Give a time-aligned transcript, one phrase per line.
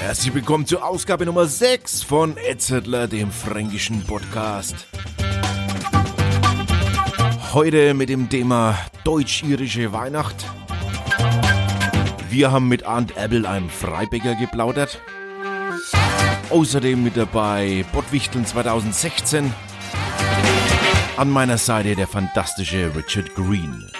[0.00, 4.86] Herzlich willkommen zur Ausgabe Nummer 6 von Etzettler, dem fränkischen Podcast.
[7.52, 10.36] Heute mit dem Thema deutsch-irische Weihnacht.
[12.28, 15.00] Wir haben mit Arndt Appel, einem Freibäcker, geplaudert.
[16.50, 19.52] Außerdem mit dabei Bottwichteln 2016.
[21.16, 23.90] An meiner Seite der fantastische Richard Green.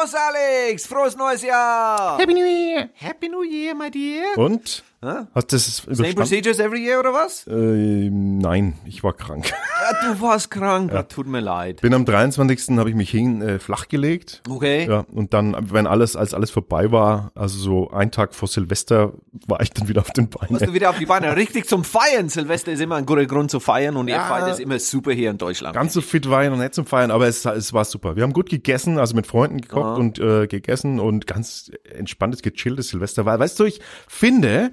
[0.00, 2.16] Servus Alex, frohes neues Jahr!
[2.18, 2.88] Happy New Year!
[2.94, 4.34] Happy New Year, my dear!
[4.38, 4.82] Und?
[5.02, 7.46] Hast du das Same procedures every year oder was?
[7.46, 9.50] Äh, nein, ich war krank.
[9.50, 11.80] Ja, du warst krank, tut mir leid.
[11.80, 12.76] Bin am 23.
[12.76, 14.42] habe ich mich hin äh, flach gelegt.
[14.46, 14.86] Okay.
[14.86, 19.14] Ja, und dann, wenn alles, als alles vorbei war, also so ein Tag vor Silvester,
[19.46, 20.74] war ich dann wieder auf den Musst du Beinen.
[20.74, 21.34] wieder auf die Beine.
[21.34, 22.28] Richtig zum Feiern.
[22.28, 24.24] Silvester ist immer ein guter Grund zu feiern und ihr Ja.
[24.26, 25.74] feiert es immer super hier in Deutschland.
[25.74, 28.16] Ganz so fit war ich noch nicht zum Feiern, aber es, es war super.
[28.16, 32.88] Wir haben gut gegessen, also mit Freunden gekocht und äh, gegessen und ganz entspanntes, gechilltes
[32.90, 33.38] Silvester war.
[33.38, 34.72] Weißt du, ich finde,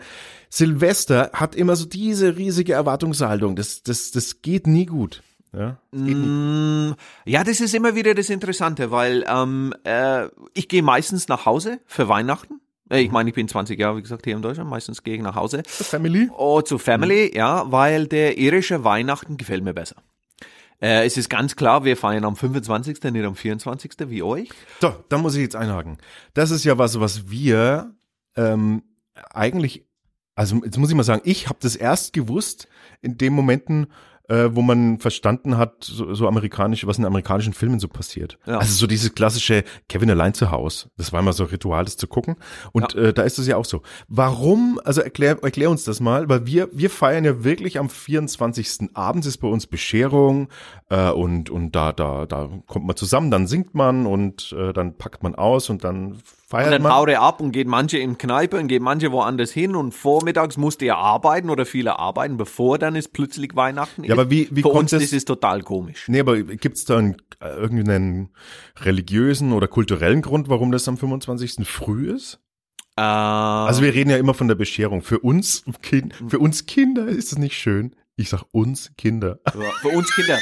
[0.50, 3.56] Silvester hat immer so diese riesige Erwartungshaltung.
[3.56, 5.24] Das, das, das geht nie gut.
[5.54, 6.94] Ja, das nie.
[7.26, 11.80] Ja, das ist immer wieder das Interessante, weil ähm, äh, ich gehe meistens nach Hause
[11.86, 12.60] für Weihnachten.
[12.90, 14.70] Äh, Ich meine, ich bin 20 Jahre, wie gesagt, hier in Deutschland.
[14.70, 15.64] Meistens gehe ich nach Hause.
[15.66, 16.30] Family?
[16.38, 19.96] Oh, zu Family, ja, weil der irische Weihnachten gefällt mir besser.
[20.80, 23.94] Äh, es ist ganz klar, wir feiern am 25., nicht am 24.
[24.10, 24.50] wie euch.
[24.80, 25.98] So, da muss ich jetzt einhaken.
[26.36, 27.96] Das ist ja was, was wir
[28.36, 28.84] ähm,
[29.32, 29.87] eigentlich,
[30.38, 32.68] also jetzt muss ich mal sagen, ich habe das erst gewusst
[33.02, 33.88] in den Momenten,
[34.30, 38.38] äh, wo man verstanden hat, so, so amerikanisch, was in amerikanischen Filmen so passiert.
[38.46, 38.60] Ja.
[38.60, 40.90] Also so dieses klassische Kevin allein zu Hause.
[40.96, 42.36] Das war immer so ein Ritual, das zu gucken.
[42.72, 43.82] Und äh, da ist es ja auch so.
[44.10, 48.90] Warum, also erklär, erklär uns das mal, weil wir, wir feiern ja wirklich am 24.
[48.94, 50.50] abends ist bei uns Bescherung
[50.90, 54.98] äh, und, und da, da, da kommt man zusammen, dann singt man und äh, dann
[55.00, 56.18] packt man aus und dann
[56.50, 56.94] feiert Und dann man.
[56.94, 60.56] haut er ab und geht manche in Kneipe und geht manche woanders hin und vormittags
[60.58, 64.12] musste er arbeiten oder viele arbeiten, bevor dann ist plötzlich Weihnachten ist.
[64.12, 66.06] aber wie- wie Für uns konnte es- ist total komisch.
[66.08, 68.30] Nee, aber gibt's da einen, äh, irgendeinen
[68.78, 71.66] religiösen oder kulturellen Grund, warum das am 25.
[71.68, 72.40] früh ist?
[72.96, 75.02] Äh, Also wir reden ja immer von der Bescherung.
[75.02, 77.96] Für uns, kind, für uns Kinder ist es nicht schön.
[78.16, 79.40] Ich sag uns Kinder.
[79.82, 80.40] für uns Kinder.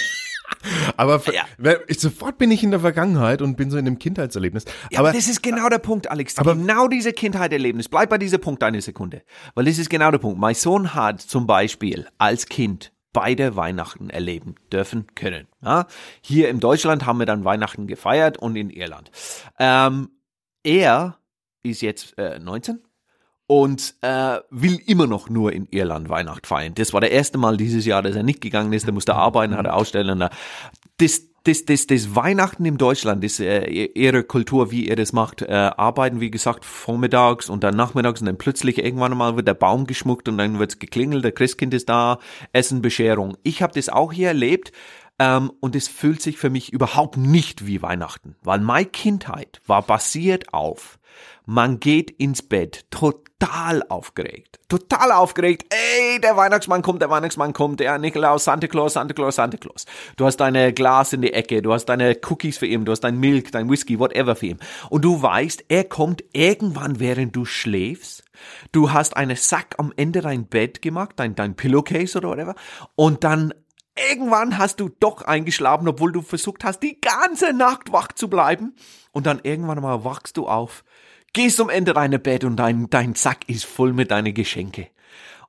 [0.98, 1.44] Aber für, Ja.
[1.88, 4.66] ich, sofort bin ich in der Vergangenheit und bin so in dem Kindheitserlebnis.
[4.92, 6.38] Ja, aber das ist genau der Punkt, Alex.
[6.38, 7.90] aber- genau diese Kindheitserlebnis.
[7.90, 9.22] Bleib bei diesem Punkt eine Sekunde.
[9.54, 10.40] Weil das ist genau der Punkt.
[10.40, 15.48] Mein Sohn hat zum Beispiel als Kind beide Weihnachten erleben dürfen können.
[15.64, 15.88] Ja?
[16.22, 19.10] Hier in Deutschland haben wir dann Weihnachten gefeiert und in Irland.
[19.58, 20.10] Ähm,
[20.64, 21.18] er
[21.64, 22.80] ist jetzt äh, 19
[23.48, 26.74] und äh, will immer noch nur in Irland Weihnacht feiern.
[26.76, 28.86] Das war der erste Mal dieses Jahr, dass er nicht gegangen ist.
[28.86, 30.10] Der musste arbeiten, hat er ausstellen.
[30.10, 30.30] und, äh,
[30.98, 35.44] Das, das, das, das Weihnachten in Deutschland ist äh, ihre Kultur, wie ihr das macht.
[35.44, 39.54] Äh, arbeiten, wie gesagt, vormittags und dann nachmittags und dann plötzlich irgendwann mal wird der
[39.54, 42.18] Baum geschmuckt und dann wird's geklingelt, der Christkind ist da,
[42.52, 43.38] Essen, Bescherung.
[43.44, 44.72] Ich habe das auch hier erlebt.
[45.18, 49.82] Ähm, und es fühlt sich für mich überhaupt nicht wie Weihnachten, weil meine Kindheit war
[49.82, 51.00] basiert auf,
[51.46, 52.86] man geht ins Bett
[53.40, 58.94] total aufgeregt, total aufgeregt, ey, der Weihnachtsmann kommt, der Weihnachtsmann kommt, der Nikolaus, Santa Claus,
[58.94, 59.86] Santa Claus, Santa Claus.
[60.16, 63.02] Du hast deine Glas in die Ecke, du hast deine Cookies für ihn, du hast
[63.02, 64.60] dein Milk, dein Whisky, whatever für ihn.
[64.90, 68.24] Und du weißt, er kommt irgendwann, während du schläfst.
[68.72, 72.56] Du hast einen Sack am Ende dein Bett gemacht, dein, dein Pillowcase oder whatever.
[72.96, 73.54] Und dann
[73.98, 78.76] Irgendwann hast du doch eingeschlafen, obwohl du versucht hast, die ganze Nacht wach zu bleiben.
[79.14, 80.84] Und dann irgendwann mal wachst du auf,
[81.36, 84.88] gehst um Ende deiner Bett und dein, dein Sack ist voll mit deinen Geschenke.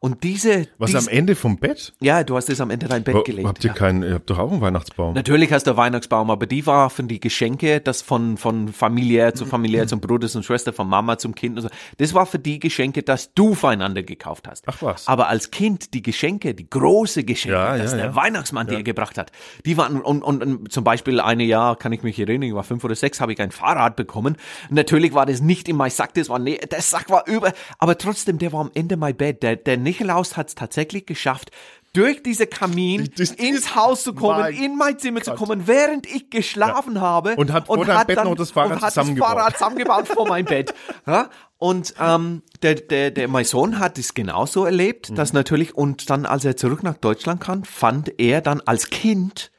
[0.01, 1.93] Und diese, was dies, am Ende vom Bett?
[2.01, 3.49] ja, du hast es am Ende dein Bett gelegt.
[3.49, 3.75] Habt ihr ja.
[3.75, 5.15] keinen, ihr habt doch auch einen Weihnachtsbaum.
[5.15, 9.35] Natürlich hast du einen Weihnachtsbaum, aber die war von die Geschenke, das von, von familiär
[9.35, 11.69] zu familiär, zum Bruder, zum Schwester, von Mama zum Kind und so.
[11.99, 14.65] Das war für die Geschenke, dass du füreinander gekauft hast.
[14.67, 15.09] Ach was.
[15.09, 18.17] Aber als Kind die Geschenke, die große Geschenke, Ja, dass ja, der.
[18.17, 19.33] Weihnachtsmann dir gebracht hat,
[19.65, 22.65] die waren, und, und, und zum Beispiel eine Jahr, kann ich mich erinnern, ich war
[22.65, 24.37] fünf oder sechs, habe ich ein Fahrrad bekommen.
[24.71, 27.99] Natürlich war das nicht in mein Sack, das war, nee, der Sack war über, aber
[27.99, 29.43] trotzdem, der war am Ende mein Bett.
[29.43, 31.51] Der, der Nikolaus hat es tatsächlich geschafft,
[31.93, 35.39] durch diese Kamin Das- ins Haus zu kommen, Mein in mein Zimmer zu Gott.
[35.39, 37.37] kommen, während ich geschlafen habe.
[37.37, 39.29] Und hat vor deinem Bett noch das Fahrrad und hat zusammengebaut.
[39.31, 40.75] Das Fahrrad zusammengebaut vor mein Bett.
[41.07, 41.31] Ja?
[41.59, 45.15] Und ähm, der, der, der, mein Sohn hat es genauso erlebt, Mhm.
[45.15, 49.51] dass natürlich, und dann, als er zurück nach Deutschland kam, fand er dann als Kind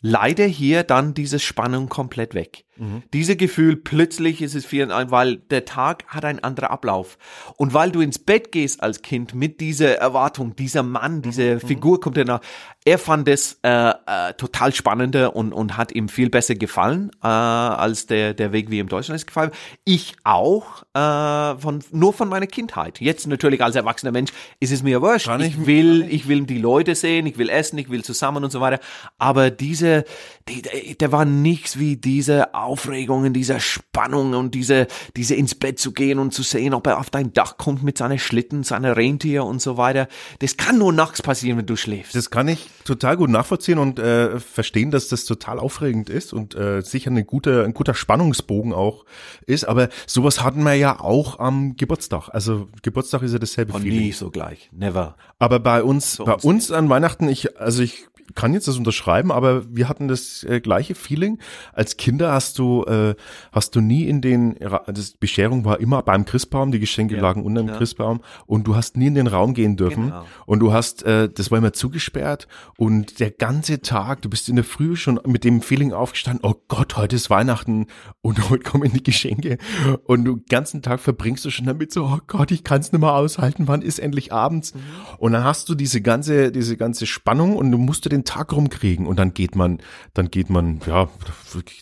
[0.00, 2.64] leider hier dann diese Spannung komplett weg.
[2.80, 3.02] Mhm.
[3.12, 7.18] Diese Gefühl, plötzlich ist es vier, weil der Tag hat einen anderen Ablauf.
[7.56, 11.60] Und weil du ins Bett gehst als Kind mit dieser Erwartung, dieser Mann, diese mhm.
[11.60, 12.40] Figur kommt ja nach,
[12.86, 17.26] er fand es äh, äh, total spannender und, und hat ihm viel besser gefallen äh,
[17.26, 19.50] als der, der Weg, wie ihm Deutschland ist gefallen.
[19.84, 22.98] Ich auch, äh, von, nur von meiner Kindheit.
[23.00, 25.28] Jetzt natürlich als erwachsener Mensch ist es mir wurscht.
[25.40, 28.50] Ich, ich will, ich will die Leute sehen, ich will essen, ich will zusammen und
[28.50, 28.80] so weiter.
[29.18, 30.04] Aber diese,
[30.48, 34.86] die, der war nichts wie diese Aufregungen, diese Spannung und diese,
[35.16, 37.98] diese ins Bett zu gehen und zu sehen, ob er auf dein Dach kommt mit
[37.98, 40.06] seinen Schlitten, seiner Rentier und so weiter.
[40.38, 42.14] Das kann nur nachts passieren, wenn du schläfst.
[42.14, 46.54] Das kann ich total gut nachvollziehen und äh, verstehen, dass das total aufregend ist und
[46.54, 49.04] äh, sicher eine gute, ein guter Spannungsbogen auch
[49.46, 49.64] ist.
[49.64, 52.28] Aber sowas hatten wir ja auch am Geburtstag.
[52.30, 54.70] Also Geburtstag ist ja dasselbe Und nie so gleich.
[54.72, 55.16] Never.
[55.38, 59.64] Aber bei uns, bei uns an Weihnachten, ich, also ich kann jetzt das unterschreiben, aber
[59.74, 61.38] wir hatten das äh, gleiche Feeling.
[61.72, 63.14] Als Kinder hast du, äh,
[63.52, 64.56] hast du nie in den,
[64.86, 67.76] das Bescherung war immer beim Christbaum, die Geschenke ja, lagen unter dem ja.
[67.76, 70.06] Christbaum und du hast nie in den Raum gehen dürfen.
[70.06, 70.24] Genau.
[70.46, 74.56] Und du hast, äh, das war immer zugesperrt und der ganze Tag, du bist in
[74.56, 77.86] der Früh schon mit dem Feeling aufgestanden, oh Gott, heute ist Weihnachten
[78.20, 79.58] und heute kommen die Geschenke.
[80.04, 82.92] Und du den ganzen Tag verbringst du schon damit so, oh Gott, ich kann es
[82.92, 84.74] nicht mehr aushalten, wann ist endlich abends?
[84.74, 84.80] Mhm.
[85.18, 88.52] Und dann hast du diese ganze, diese ganze Spannung und du musst den den Tag
[88.52, 89.78] rumkriegen und dann geht man,
[90.14, 91.08] dann geht man, ja,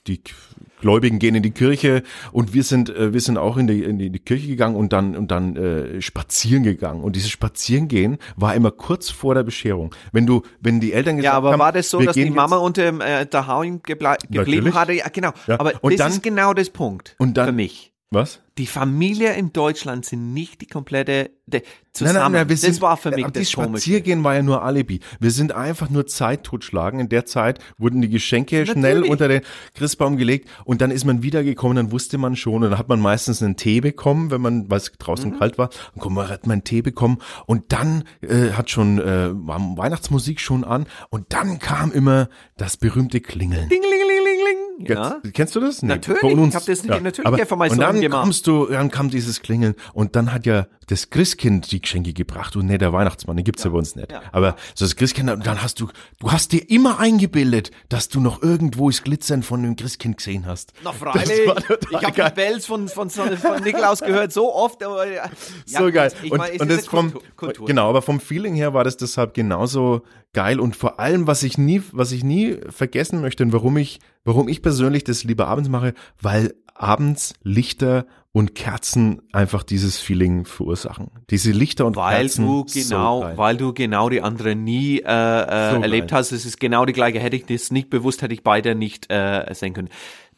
[0.06, 0.22] die
[0.80, 2.02] Gläubigen gehen in die Kirche
[2.32, 5.16] und wir sind, äh, wir sind auch in die, in die Kirche gegangen und dann,
[5.16, 7.02] und dann äh, spazieren gegangen.
[7.02, 9.94] Und dieses Spazierengehen war immer kurz vor der Bescherung.
[10.12, 11.44] Wenn du, wenn die Eltern gesagt haben.
[11.44, 14.92] Ja, aber haben, war das so, dass die Mama unter äh, daheim geblieben hatte?
[14.92, 15.32] Ja, genau.
[15.46, 15.58] Ja.
[15.60, 17.92] Aber und das dann, ist genau das Punkt und dann, für mich.
[18.10, 18.40] Was?
[18.56, 21.62] Die Familie in Deutschland sind nicht die komplette de,
[21.92, 22.14] zusammen.
[22.14, 25.00] Nein, nein, nein, wir das sind, war für mich das Spaziergehen war ja nur Alibi.
[25.20, 27.00] Wir sind einfach nur Zeit totschlagen.
[27.00, 28.80] In der Zeit wurden die Geschenke Natürlich.
[28.80, 29.42] schnell unter den
[29.74, 32.98] Christbaum gelegt und dann ist man wiedergekommen, dann wusste man schon und dann hat man
[32.98, 35.38] meistens einen Tee bekommen, wenn man, weil es draußen mhm.
[35.38, 39.60] kalt war, dann hat man einen Tee bekommen und dann äh, hat schon äh, war
[39.76, 43.68] Weihnachtsmusik schon an und dann kam immer das berühmte Klingeln.
[43.68, 44.27] Ding, ling, ling, ling,
[44.78, 45.20] Ja.
[45.32, 45.82] Kennst du das?
[45.82, 46.22] Nee, natürlich.
[46.22, 47.00] Ich habe das nicht, ja.
[47.00, 48.22] natürlich Aber, von meinem Und dann gemacht.
[48.22, 52.56] kommst du, dann kam dieses Klingeln und dann hat ja das Christkind die Geschenke gebracht
[52.56, 54.10] und nicht der Weihnachtsmann, den gibt's ja, ja bei uns nicht.
[54.10, 54.22] Ja.
[54.32, 55.88] Aber so das Christkind, und dann hast du,
[56.20, 60.46] du hast dir immer eingebildet, dass du noch irgendwo das Glitzern von dem Christkind gesehen
[60.46, 60.72] hast.
[60.82, 61.40] Na freilich,
[61.90, 64.82] ich habe die Bells von, von, von, von Niklaus gehört, so oft.
[64.82, 65.28] Aber, ja,
[65.66, 66.12] so geil.
[66.22, 67.66] Ich und, mein, und das vom, Kultur.
[67.66, 70.02] genau, aber vom Feeling her war das deshalb genauso
[70.32, 74.00] geil und vor allem, was ich nie, was ich nie vergessen möchte und warum ich,
[74.24, 80.44] warum ich persönlich das lieber abends mache, weil abends Lichter und Kerzen einfach dieses Feeling
[80.44, 81.10] verursachen.
[81.30, 82.46] Diese Lichter und weil Kerzen.
[82.46, 86.18] Du genau, so weil du genau die anderen nie äh, äh, so erlebt geil.
[86.18, 86.32] hast.
[86.32, 87.18] Es ist genau die gleiche.
[87.18, 89.88] Hätte ich das nicht bewusst, hätte ich beide nicht äh, sehen können.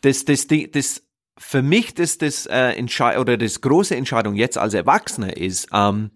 [0.00, 1.02] Das, das, das, das
[1.36, 6.10] für mich das, das äh, Entscheid oder das große Entscheidung jetzt als Erwachsener ist, ähm,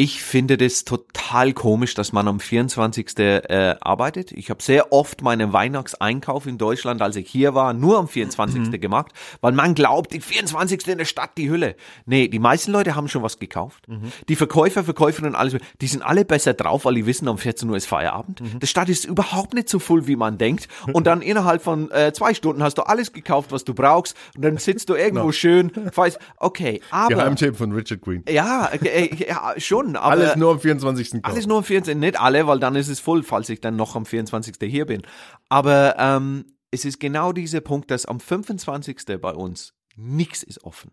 [0.00, 3.18] ich finde das total komisch, dass man am 24.
[3.18, 4.32] Äh, arbeitet.
[4.32, 8.60] Ich habe sehr oft meinen Weihnachtseinkauf in Deutschland, als ich hier war, nur am 24.
[8.60, 8.80] Mhm.
[8.80, 9.12] gemacht,
[9.42, 10.88] weil man glaubt, die 24.
[10.88, 11.76] in der Stadt die Hülle.
[12.06, 13.88] Nee, die meisten Leute haben schon was gekauft.
[13.88, 14.10] Mhm.
[14.30, 17.76] Die Verkäufer, Verkäuferinnen, alles, die sind alle besser drauf, weil die wissen, um 14 Uhr
[17.76, 18.40] ist Feierabend.
[18.40, 18.58] Mhm.
[18.60, 20.66] Die Stadt ist überhaupt nicht so voll, wie man denkt.
[20.94, 24.16] Und dann innerhalb von äh, zwei Stunden hast du alles gekauft, was du brauchst.
[24.34, 25.32] Und dann sitzt du irgendwo no.
[25.32, 27.16] schön, weißt, okay, aber.
[27.16, 28.24] Geheimtipp von Richard Green.
[28.30, 30.12] Ja, äh, ja schon schon, aber.
[30.12, 31.10] Alles nur am 24.
[31.10, 31.24] Kaufen.
[31.24, 32.00] Alles nur am 24.
[32.00, 34.54] Nicht alle, weil dann ist es voll, falls ich dann noch am 24.
[34.70, 35.02] hier bin.
[35.48, 39.20] Aber ähm, es ist genau dieser Punkt, dass am 25.
[39.20, 40.92] bei uns nichts ist offen.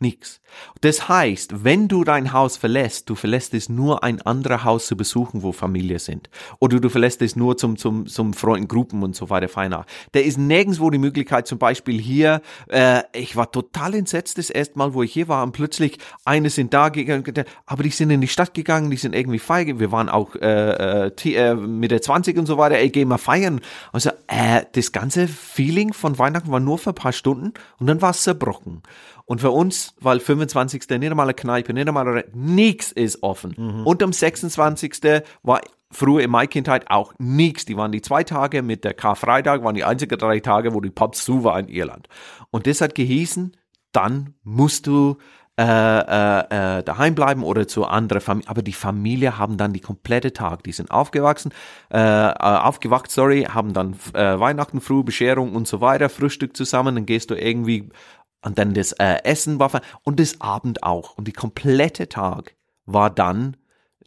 [0.00, 0.40] Nix.
[0.80, 4.96] Das heißt, wenn du dein Haus verlässt, du verlässt es nur ein anderer Haus zu
[4.96, 6.30] besuchen, wo Familie sind.
[6.58, 9.84] Oder du verlässt es nur zum, zum, zum Freundengruppen und so weiter, feiner.
[10.12, 14.78] Da ist nirgendwo die Möglichkeit, zum Beispiel hier, äh, ich war total entsetzt das erste
[14.78, 17.24] Mal, wo ich hier war und plötzlich, eine sind da gegangen,
[17.66, 19.80] aber die sind in die Stadt gegangen, die sind irgendwie feiern.
[19.80, 23.18] Wir waren auch äh, äh, äh mit der 20 und so weiter, ey, gehen wir
[23.18, 23.60] feiern.
[23.92, 28.00] Also, äh, das ganze Feeling von Weihnachten war nur für ein paar Stunden und dann
[28.00, 28.82] war es zerbrochen.
[29.30, 30.88] Und für uns, weil 25.
[30.88, 33.54] nicht einmal eine Kneipe, nicht einmal nichts ist offen.
[33.56, 33.86] Mhm.
[33.86, 35.22] Und am 26.
[35.44, 37.64] war früher in meiner Kindheit auch nichts.
[37.64, 40.90] Die waren die zwei Tage mit der Karfreitag, waren die einzigen drei Tage, wo die
[40.90, 42.08] Pubs zu waren in Irland.
[42.50, 43.56] Und das hat gehießen,
[43.92, 45.16] dann musst du
[45.60, 48.48] äh, äh, äh, daheim bleiben oder zu anderen Familie.
[48.48, 50.62] Aber die Familie haben dann die komplette Tag.
[50.62, 51.52] Die sind aufgewachsen,
[51.92, 56.94] äh, äh, aufgewacht, sorry, haben dann Weihnachten früh, Bescherung und so weiter, Frühstück zusammen.
[56.94, 57.90] Dann gehst du irgendwie
[58.44, 62.56] und dann das äh, Essen war und das Abend auch und die komplette Tag
[62.86, 63.56] war dann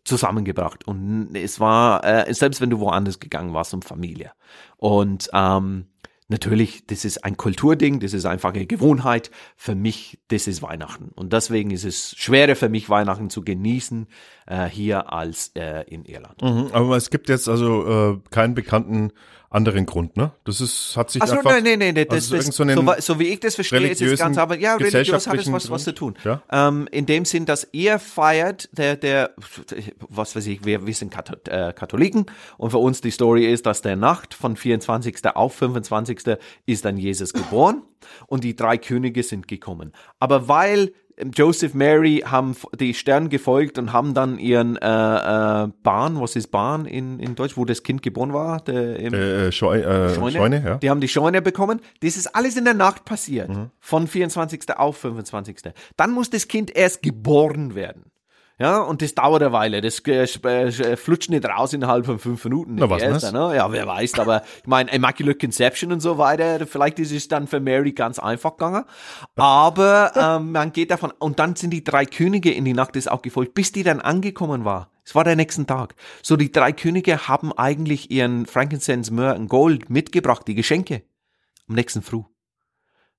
[0.03, 4.31] zusammengebracht und es war äh, selbst wenn du woanders gegangen warst um Familie
[4.77, 5.87] und ähm,
[6.29, 9.29] Natürlich, das ist ein Kulturding, das ist einfach eine Gewohnheit.
[9.55, 11.09] Für mich, das ist Weihnachten.
[11.13, 14.07] Und deswegen ist es schwerer für mich, Weihnachten zu genießen
[14.47, 16.41] äh, hier als äh, in Irland.
[16.41, 19.11] Mhm, aber es gibt jetzt also äh, keinen bekannten
[19.53, 20.31] anderen Grund, ne?
[20.45, 21.51] Das ist, hat sich Achso, einfach...
[21.51, 24.01] nein, nein, nein, das, also das, so, so so wie ich das verstehe, ist es
[24.01, 26.15] religiösen, ganz, aber ja, religiös hat es was, was zu tun.
[26.23, 29.31] Grund, Ähm, in dem Sinn, dass ihr feiert, der, der,
[30.09, 31.15] was weiß ich, wir, wir sind
[31.47, 32.25] äh, Katholiken
[32.57, 35.17] und für uns die Story ist, dass der Nacht von 24.
[35.35, 36.37] auf 25.
[36.65, 37.83] ist dann Jesus geboren
[38.27, 39.93] und die drei Könige sind gekommen.
[40.19, 40.93] Aber weil
[41.33, 46.47] Joseph, Mary haben die Sternen gefolgt und haben dann ihren äh, äh, Bahn, was ist
[46.47, 48.61] Bahn in, in Deutsch, wo das Kind geboren war?
[48.61, 50.63] Der, im, Äh, Scheu, äh, Scheune.
[50.65, 50.77] ja.
[50.77, 51.81] die haben die Scheune bekommen.
[52.01, 53.49] Das ist alles in der Nacht passiert.
[53.79, 54.75] Von 24.
[54.77, 55.57] auf 25.
[55.97, 58.05] Dann muss das Kind erst geboren werden.
[58.59, 59.81] Ja, und das dauert eine Weile.
[59.81, 62.75] Das äh, sp- äh, flutscht nicht raus innerhalb von fünf Minuten.
[62.75, 63.55] Na, was nicht denn erst, ne?
[63.55, 64.19] Ja, wer weiß.
[64.19, 68.19] Aber ich meine, Immaculate Conception und so weiter, vielleicht ist es dann für Mary ganz
[68.19, 68.85] einfach gegangen.
[69.35, 73.09] Aber ähm, man geht davon, und dann sind die drei Könige in die Nacht ist
[73.09, 74.91] auch gefolgt, bis die dann angekommen war.
[75.03, 75.95] Es war der nächsten Tag.
[76.21, 81.01] So, die drei Könige haben eigentlich ihren Frankincense, Myrrh und Gold mitgebracht, die Geschenke,
[81.67, 82.21] am nächsten Früh.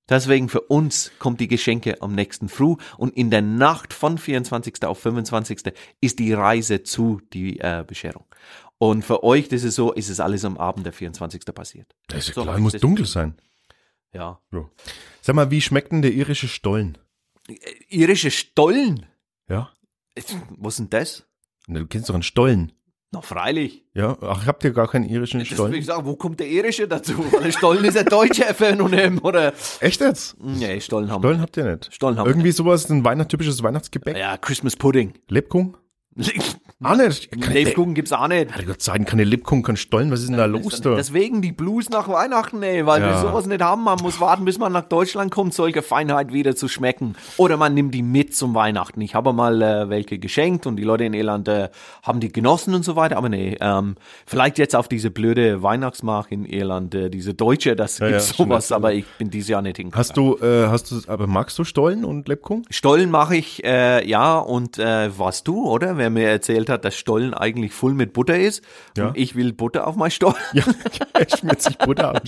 [0.09, 4.85] Deswegen für uns kommt die Geschenke am nächsten Früh und in der Nacht von 24.
[4.85, 5.73] auf 25.
[6.01, 8.27] ist die Reise zu die äh, Bescherung.
[8.79, 11.45] Und für euch, das ist so, ist es alles am Abend der 24.
[11.55, 11.95] passiert.
[12.09, 13.35] Das ist ja So klar, muss dunkel sein.
[14.13, 14.41] Ja.
[14.53, 14.69] Ja.
[15.23, 16.99] Sag mal, wie schmeckt denn der irische Stollen?
[17.89, 19.07] Irische Stollen.
[19.49, 19.71] Ja?
[20.59, 21.25] Was sind das?
[21.67, 22.73] Na, Du kennst doch einen Stollen.
[23.15, 23.85] Na, freilich.
[23.95, 24.17] Ja?
[24.21, 25.73] Ach, habt ihr gar keinen irischen Das Stollen?
[25.75, 27.13] ich sagen, wo kommt der Irische dazu?
[27.41, 29.53] Weil Stollen ist ein deutscher Phänomen, oder?
[29.81, 30.37] Echt jetzt?
[30.43, 31.95] Nee, Stollen haben Stollen habt ihr nicht.
[31.95, 34.17] Stollen haben Irgendwie sowas, ein Weihnacht, typisches Weihnachtsgebäck.
[34.17, 35.15] Ja, Christmas Pudding.
[35.29, 35.77] Lebkuchen?
[36.85, 37.35] Ah, nicht.
[37.35, 38.55] Lebkuchen gibt's auch nicht.
[38.55, 40.11] Herrgott, sein keine Lebkuchen, kein Stollen.
[40.11, 40.95] Was ist denn da los da?
[40.95, 43.21] Deswegen die Blues nach Weihnachten, ey, weil wir Ja.
[43.21, 43.85] sowas nicht haben.
[43.85, 47.15] Man muss warten, bis man nach Deutschland kommt, solche Feinheit wieder zu schmecken.
[47.37, 49.01] Oder man nimmt die mit zum Weihnachten.
[49.01, 51.69] Ich habe mal äh, welche geschenkt und die Leute in Irland äh,
[52.03, 53.17] haben die genossen und so weiter.
[53.17, 57.99] Aber nee, ähm, vielleicht jetzt auf diese blöde Weihnachtsmarkt in Irland, äh, diese Deutsche, das
[57.99, 59.99] Ja, gibt's ja, sowas, aber ich bin dieses Jahr nicht hingekommen.
[59.99, 62.65] Hast du, äh, hast du, aber magst du Stollen und Lebkuchen?
[62.71, 65.97] Stollen mache ich, äh, ja, und äh, warst du, oder?
[65.97, 68.63] Wer mir erzählt hat, dass Stollen eigentlich voll mit Butter ist.
[68.97, 69.09] Ja.
[69.09, 70.35] Und ich will Butter auf mein Stollen.
[70.53, 70.65] Ja,
[71.21, 72.23] ich schmiert sich Butter an.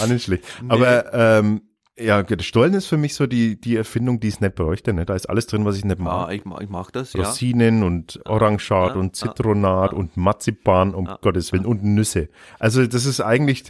[0.00, 0.44] Auch nicht schlecht.
[0.68, 1.62] Aber, ähm,
[1.98, 4.92] ja, Stollen ist für mich so die, die Erfindung, die es nicht bräuchte.
[4.94, 5.04] Ne?
[5.04, 6.32] Da ist alles drin, was ich nicht mag.
[6.32, 7.24] ich, ma- ich mach das, ja.
[7.24, 12.28] Rosinen und Orangat und Zitronat und Marzipan, um Gottes Willen, und Nüsse.
[12.58, 13.64] Also das ist eigentlich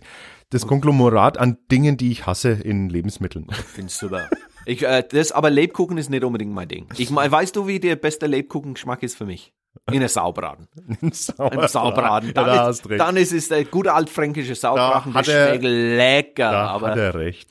[0.50, 3.47] das Konglomerat an Dingen, die ich hasse in Lebensmitteln.
[3.50, 4.28] Find's super.
[4.66, 6.87] Ich, äh, das, aber Lebkuchen ist nicht unbedingt mein Ding.
[6.97, 9.52] Ich weißt du, wie der beste Lebkuchengeschmack ist für mich?
[9.91, 10.69] In der Saubraten.
[11.00, 12.29] Im Saubraten.
[12.29, 15.12] Ja, Dann, da ist, dann ist es der gute altfränkische Saubraten.
[15.12, 16.50] Der er- schmeckt lecker.
[16.52, 17.49] Da aber hat er recht.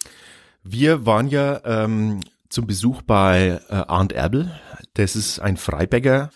[0.63, 4.51] Wir waren ja ähm, zum Besuch bei äh, Arndt Erbel.
[4.93, 6.29] Das ist ein Freibäcker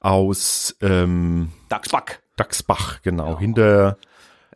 [0.00, 2.22] aus ähm, Dachsback.
[2.36, 3.96] Dachsbach, genau, hinter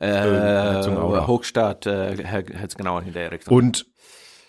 [0.00, 1.26] Äh, Herzogenaurach.
[1.26, 2.42] Hochstadt, äh,
[2.76, 3.54] genau hinter der Richtung.
[3.56, 3.86] und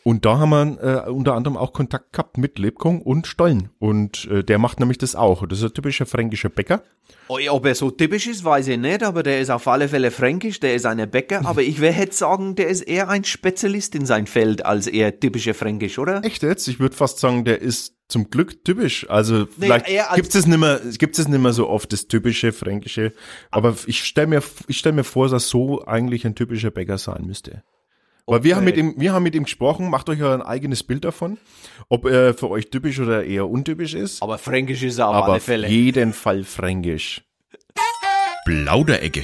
[0.07, 3.71] und da haben wir äh, unter anderem auch Kontakt gehabt mit Lebkuchen und Stollen.
[3.77, 5.45] Und äh, der macht nämlich das auch.
[5.45, 6.81] Das ist ein typischer fränkischer Bäcker.
[7.27, 10.61] Ob er so typisch ist, weiß ich nicht, aber der ist auf alle Fälle fränkisch,
[10.61, 14.27] der ist ein Bäcker, aber ich hätte sagen, der ist eher ein Spezialist in sein
[14.27, 16.23] Feld als eher typischer fränkisch, oder?
[16.23, 16.69] Echt jetzt?
[16.69, 19.09] Ich würde fast sagen, der ist zum Glück typisch.
[19.09, 22.07] Also vielleicht eher als- gibt's es nicht mehr, gibt's es nicht mehr so oft, das
[22.07, 23.11] typische Fränkische.
[23.51, 27.25] Aber ich stelle mir, ich stell mir vor, dass so eigentlich ein typischer Bäcker sein
[27.25, 27.61] müsste.
[28.29, 30.84] Weil wir haben mit ihm, wir haben mit ihm gesprochen, macht euch ja ein eigenes
[30.84, 31.38] Bild davon,
[31.88, 34.22] ob er für euch typisch oder eher untypisch ist.
[34.22, 35.69] Aber fränkisch ist er auf Aber alle auf Fälle.
[35.69, 37.24] jeden Fall fränkisch.
[38.46, 39.24] Plauderecke.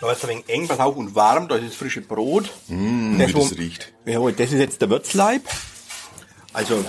[0.00, 2.50] Da ist ein wenig eng, pass auf, und warm, da ist das frische Brot.
[2.66, 3.92] Mm, das, wie das riecht.
[4.06, 5.42] Jawohl, das ist jetzt der Würzleib.
[6.52, 6.84] Also,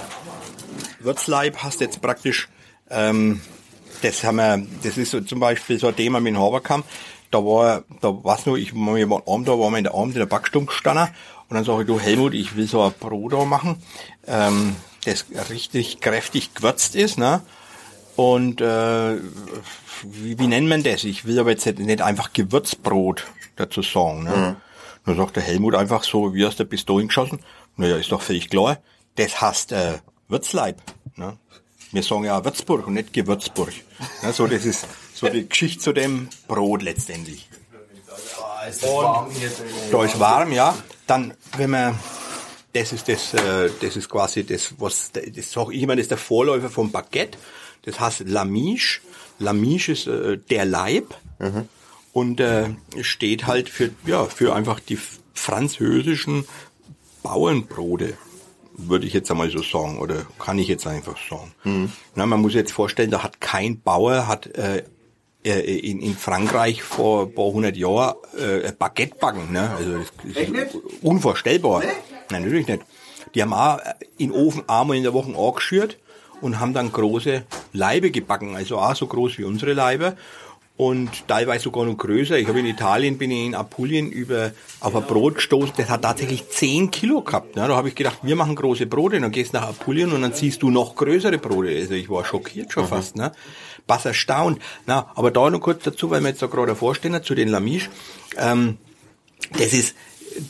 [1.01, 2.49] Würzleib hast jetzt praktisch,
[2.89, 3.41] ähm,
[4.01, 6.83] das haben wir, das ist so zum Beispiel so ein Thema mit dem Haberkamm.
[7.31, 10.13] Da war, da weiß nur, ich, wir waren Abend, da waren wir in der Abend
[10.13, 11.07] in der Backstunde gestanden.
[11.49, 13.81] Und dann sage ich, du Helmut, ich will so ein Brot da machen,
[14.27, 17.41] ähm, das richtig kräftig gewürzt ist, ne?
[18.15, 19.15] Und äh,
[20.03, 21.03] wie, wie nennt man das?
[21.03, 24.23] Ich will aber jetzt nicht einfach Gewürzbrot dazu sagen.
[24.23, 24.57] Ne?
[25.05, 27.39] Dann sagt der Helmut einfach so, wie hast du Pistolen geschossen?
[27.77, 28.77] Naja, ist doch völlig klar.
[29.15, 30.81] Das heißt äh, Würzleib.
[31.15, 31.37] Ne?
[31.91, 33.73] Wir sagen ja Würzburg und nicht Gewürzburg.
[34.23, 34.33] Ne?
[34.33, 37.49] So, das ist so die Geschichte zu dem Brot letztendlich.
[39.91, 40.77] Da ist warm, ja.
[41.07, 41.99] Dann, wenn man,
[42.73, 46.11] das ist das, äh, das ist quasi das, was, das sag ich immer, das ist
[46.11, 47.37] der Vorläufer vom Baguette.
[47.83, 49.01] Das heißt Lamiche.
[49.39, 51.15] Lamiche ist äh, der Leib.
[52.13, 52.69] und äh,
[53.01, 54.99] steht halt für, ja, für einfach die
[55.33, 56.45] französischen
[57.23, 58.17] Bauernbrote,
[58.73, 61.53] würde ich jetzt einmal so sagen, oder kann ich jetzt einfach sagen.
[61.63, 61.91] Mhm.
[62.15, 64.83] Na, man muss jetzt vorstellen, da hat kein Bauer, hat äh,
[65.43, 69.51] äh in, in Frankreich vor ein paar hundert Jahren äh, Baguette backen.
[69.51, 69.69] Ne?
[69.69, 71.81] Also das ist unvorstellbar.
[71.81, 71.87] Nee?
[72.29, 72.83] Nein, natürlich nicht.
[73.35, 73.79] Die haben auch
[74.17, 75.97] in Ofen einmal in der Woche angeschürt
[76.41, 80.17] und haben dann große Leibe gebacken, also auch so groß wie unsere Leibe
[80.81, 82.39] und teilweise sogar noch größer.
[82.39, 86.01] Ich habe in Italien, bin ich in Apulien über, auf ein Brot gestoßen, das hat
[86.01, 87.55] tatsächlich 10 Kilo gehabt.
[87.55, 87.67] Ne?
[87.67, 90.33] Da habe ich gedacht, wir machen große Brote, dann gehst du nach Apulien und dann
[90.33, 91.69] siehst du noch größere Brote.
[91.69, 92.87] Also ich war schockiert schon mhm.
[92.87, 93.15] fast.
[93.15, 93.31] Ne?
[93.85, 94.59] Was erstaunt.
[94.87, 97.49] Na, aber da noch kurz dazu, weil wir jetzt da gerade davor stehen, zu den
[97.49, 97.91] Lamiche.
[98.35, 98.79] Ähm,
[99.51, 99.95] das ist,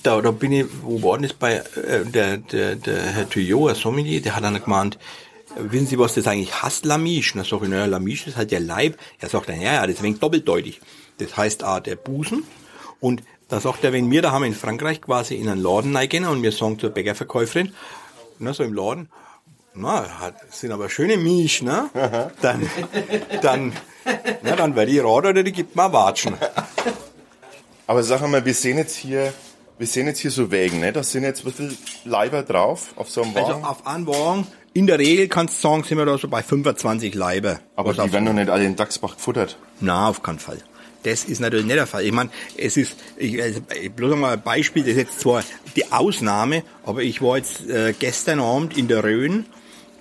[0.01, 3.71] da, da bin ich, wo war denn das bei, äh, der, der, der Herr Tuyot,
[3.71, 4.97] ein Sommelier, der hat dann gemeint,
[5.57, 7.37] wissen Sie, was das eigentlich heißt, Lamiche?
[7.37, 8.97] Na, sag ich, naja, Lamiche ist halt der Leib.
[9.19, 10.81] Er sagt dann, ja, ja, das ist ein doppeldeutig.
[11.17, 12.43] Das heißt A, der Busen.
[12.99, 16.25] Und da sagt er, wenn wir da haben in Frankreich quasi in einen Laden reingehen
[16.25, 17.73] und wir sagen zur Bäckerverkäuferin,
[18.39, 19.09] na, so im Laden,
[19.73, 20.05] na,
[20.47, 21.89] das sind aber schöne Misch, ne?
[22.41, 22.69] Dann,
[23.41, 23.73] dann,
[24.41, 26.35] na, dann wäre die Rad oder die gibt mal Watschen.
[27.87, 29.33] Aber sag mal, wir sehen jetzt hier,
[29.77, 30.91] wir sehen jetzt hier so Wägen, ne?
[30.91, 33.63] Da sind jetzt wie viel Leiber drauf auf so einem also Wagen?
[33.63, 36.41] Also auf einem Wagen in der Regel kannst du sagen, sind wir da so bei
[36.41, 37.59] 25 Leibe.
[37.75, 39.57] Aber die werden doch nicht alle in Dachsbach gefuttert.
[39.79, 40.57] Na, auf keinen Fall.
[41.03, 42.05] Das ist natürlich nicht der Fall.
[42.05, 43.61] Ich meine, es ist, ich, also
[43.95, 45.43] bloß mal ein Beispiel, das ist jetzt zwar
[45.75, 49.45] die Ausnahme, aber ich war jetzt äh, gestern Abend in der Rhön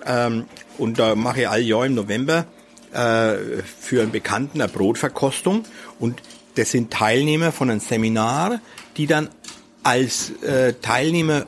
[0.04, 0.44] ähm,
[0.78, 2.44] und da mache ich all Jahr im November
[2.92, 5.64] äh, für einen Bekannten eine Brotverkostung
[5.98, 6.22] und
[6.56, 8.60] das sind Teilnehmer von einem Seminar,
[8.98, 9.30] die dann
[9.82, 11.46] als äh, Teilnehmer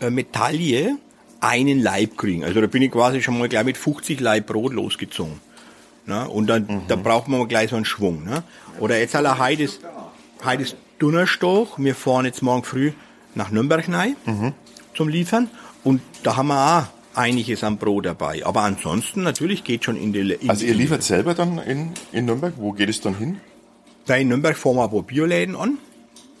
[0.00, 0.98] äh, Medaille
[1.40, 2.44] einen Leib kriegen.
[2.44, 5.40] Also da bin ich quasi schon mal gleich mit 50 Leib Brot losgezogen.
[6.06, 6.28] Ne?
[6.28, 6.80] Und dann mhm.
[6.88, 8.24] da braucht man gleich so einen Schwung.
[8.24, 8.42] Ne?
[8.78, 9.80] Oder jetzt alle heute ist,
[10.44, 11.68] heute ist Donnerstag.
[11.78, 12.92] Wir fahren jetzt morgen früh
[13.34, 14.52] nach Nürnberg rein mhm.
[14.94, 15.48] zum Liefern.
[15.82, 18.44] Und da haben wir auch einiges am Brot dabei.
[18.44, 20.32] Aber ansonsten natürlich geht schon in die.
[20.32, 22.54] In also ihr liefert selber dann in, in Nürnberg?
[22.56, 23.40] Wo geht es dann hin?
[24.06, 25.78] Da in Nürnberg fahren wir ein paar Bioläden an.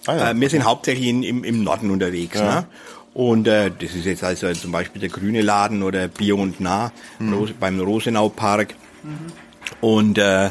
[0.06, 0.30] Ah, ja.
[0.30, 2.38] äh, wir sind hauptsächlich in, im, im Norden unterwegs.
[2.38, 2.60] Ja.
[2.60, 2.66] Ne?
[3.12, 6.92] Und äh, das ist jetzt also zum Beispiel der Grüne Laden oder Bio und Nah
[7.18, 7.54] mhm.
[7.58, 8.74] beim Rosenau Park.
[9.02, 9.32] Mhm.
[9.80, 10.50] Und äh,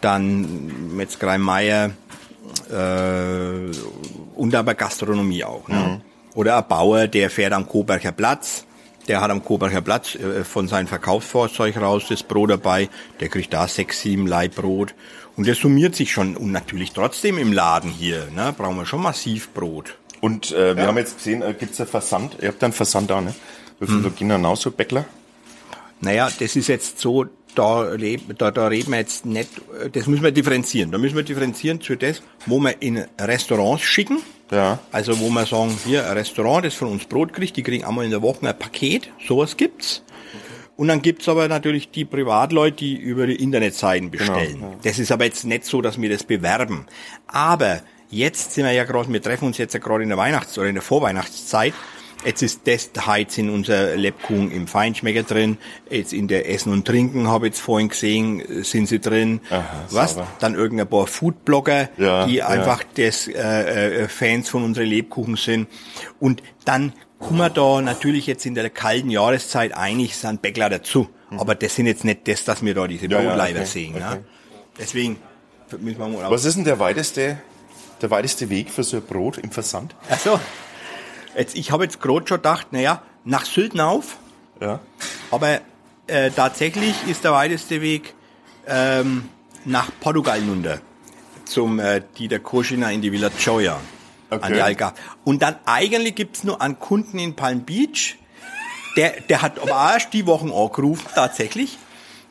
[0.00, 1.90] dann Metzgerei Meier
[2.70, 3.70] äh,
[4.36, 5.68] und aber Gastronomie auch.
[5.68, 5.76] Ne?
[5.76, 6.00] Mhm.
[6.34, 8.64] Oder ein Bauer, der fährt am Koberger Platz.
[9.08, 12.88] Der hat am Koberger Platz äh, von seinem Verkaufsfahrzeug raus das Brot dabei.
[13.18, 14.94] Der kriegt da sechs, sieben Leib Brot.
[15.36, 16.36] Und der summiert sich schon.
[16.36, 19.96] Und natürlich trotzdem im Laden hier ne, brauchen wir schon massiv Brot.
[20.20, 20.88] Und äh, wir ja.
[20.88, 22.36] haben jetzt gesehen, äh, gibt's einen Versand?
[22.40, 23.34] Ihr habt einen Versand da, ne?
[23.78, 24.14] Wie viel hm.
[24.14, 25.06] gehen so Bäckler?
[26.00, 27.96] Naja, das ist jetzt so, da,
[28.38, 29.50] da, da reden wir jetzt nicht,
[29.92, 30.90] das müssen wir differenzieren.
[30.90, 34.18] Da müssen wir differenzieren zu das, wo wir in Restaurants schicken.
[34.50, 34.78] Ja.
[34.92, 38.04] Also wo wir sagen, hier ein Restaurant, das von uns Brot kriegt, die kriegen einmal
[38.04, 40.02] in der Woche ein Paket, sowas gibt's.
[40.76, 44.54] Und dann gibt's aber natürlich die Privatleute, die über die Internetseiten genau, bestellen.
[44.54, 44.78] Genau, ja.
[44.82, 46.86] Das ist aber jetzt nicht so, dass wir das bewerben.
[47.26, 50.58] Aber Jetzt sind wir ja gerade, wir treffen uns jetzt ja gerade in der Weihnachts-
[50.58, 51.74] oder in der Vorweihnachtszeit.
[52.24, 55.56] Jetzt ist das heute in unser Lebkuchen im Feinschmecker drin.
[55.88, 59.40] Jetzt in der Essen und Trinken habe ich jetzt vorhin gesehen, sind sie drin.
[59.48, 60.14] Aha, Was?
[60.14, 60.26] Sauber.
[60.38, 63.06] Dann irgendein paar Foodblogger, ja, die einfach ja.
[63.06, 65.68] das äh, äh, Fans von unseren Lebkuchen sind.
[66.18, 71.08] Und dann kommen wir da natürlich jetzt in der kalten Jahreszeit einig sind Bäckler dazu.
[71.30, 71.40] Mhm.
[71.40, 73.94] Aber das sind jetzt nicht das, dass wir da diese ja, Brotleiber okay, sehen.
[73.94, 74.16] Okay.
[74.16, 74.24] Ne?
[74.78, 75.16] Deswegen
[75.78, 77.38] müssen wir mal Was ist denn der weiteste
[78.02, 79.94] der weiteste Weg für so ein Brot im Versand?
[80.10, 80.40] Ach so.
[81.36, 84.16] Jetzt, ich habe jetzt gerade schon gedacht, naja, nach Syltenauf.
[84.60, 84.80] Ja.
[85.30, 85.60] Aber
[86.06, 88.14] äh, tatsächlich ist der weiteste Weg
[88.66, 89.28] ähm,
[89.64, 90.80] nach Portugal runter.
[91.44, 93.80] Zum äh, Dieter Koschina in die Villa Gioia.
[94.30, 94.44] Okay.
[94.44, 94.94] An die Algarve.
[95.24, 98.16] Und dann eigentlich gibt's nur einen Kunden in Palm Beach,
[98.96, 101.78] der, der hat aber erst die Wochen angerufen, tatsächlich.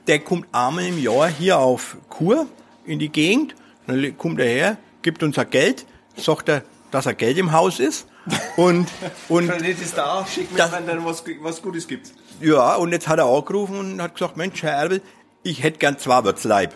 [0.08, 2.48] Der kommt einmal im Jahr hier auf Kur
[2.86, 3.56] in die Gegend.
[3.88, 5.86] Dann kommt er her, gibt uns ein Geld,
[6.16, 8.08] sagt er, dass er Geld im Haus ist.
[8.58, 8.88] Und,
[9.30, 12.12] und Kredit ist da, schick mir, wenn dann was, was Gutes gibt.
[12.42, 15.02] Ja, und jetzt hat er angerufen und hat gesagt, Mensch, Herr Erbel,
[15.44, 16.74] ich hätte gern zwei Würzleib.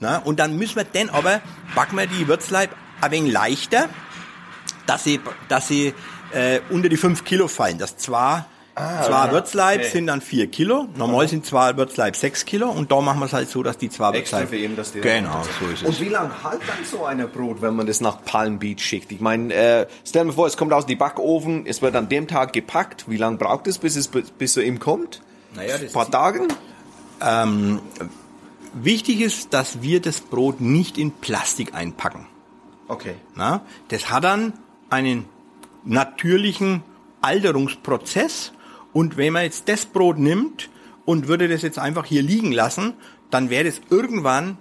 [0.00, 1.40] Na, und dann müssen wir denn aber,
[1.74, 3.88] backen wir die Würzleib ein wenig leichter,
[4.86, 5.94] dass sie, dass sie
[6.32, 8.44] äh, unter die fünf Kilo fallen, dass zwei
[8.76, 9.88] Ah, zwei Würzleib okay.
[9.88, 10.88] sind dann vier Kilo.
[10.96, 13.88] Normal sind zwei Würzleib sechs Kilo und da machen wir es halt so, dass die
[13.88, 14.48] zwei Extra Würzleib.
[14.48, 15.88] Für eben, dass die genau, so ist es.
[15.88, 19.12] Und wie lange halt dann so ein Brot, wenn man das nach Palm Beach schickt?
[19.12, 22.26] Ich meine, äh, stell mir vor, es kommt aus dem Backofen, es wird an dem
[22.26, 23.08] Tag gepackt.
[23.08, 25.22] Wie lange braucht es, bis es bis er ihm kommt?
[25.54, 26.48] Naja, das Ein paar Tage?
[27.20, 27.80] Ähm,
[28.72, 32.26] wichtig ist, dass wir das Brot nicht in Plastik einpacken.
[32.88, 33.14] Okay.
[33.36, 34.52] Na, das hat dann
[34.90, 35.26] einen
[35.84, 36.82] natürlichen
[37.20, 38.52] Alterungsprozess.
[38.94, 40.70] Und wenn man jetzt das Brot nimmt
[41.04, 42.94] und würde das jetzt einfach hier liegen lassen,
[43.30, 44.56] dann wäre das irgendwann,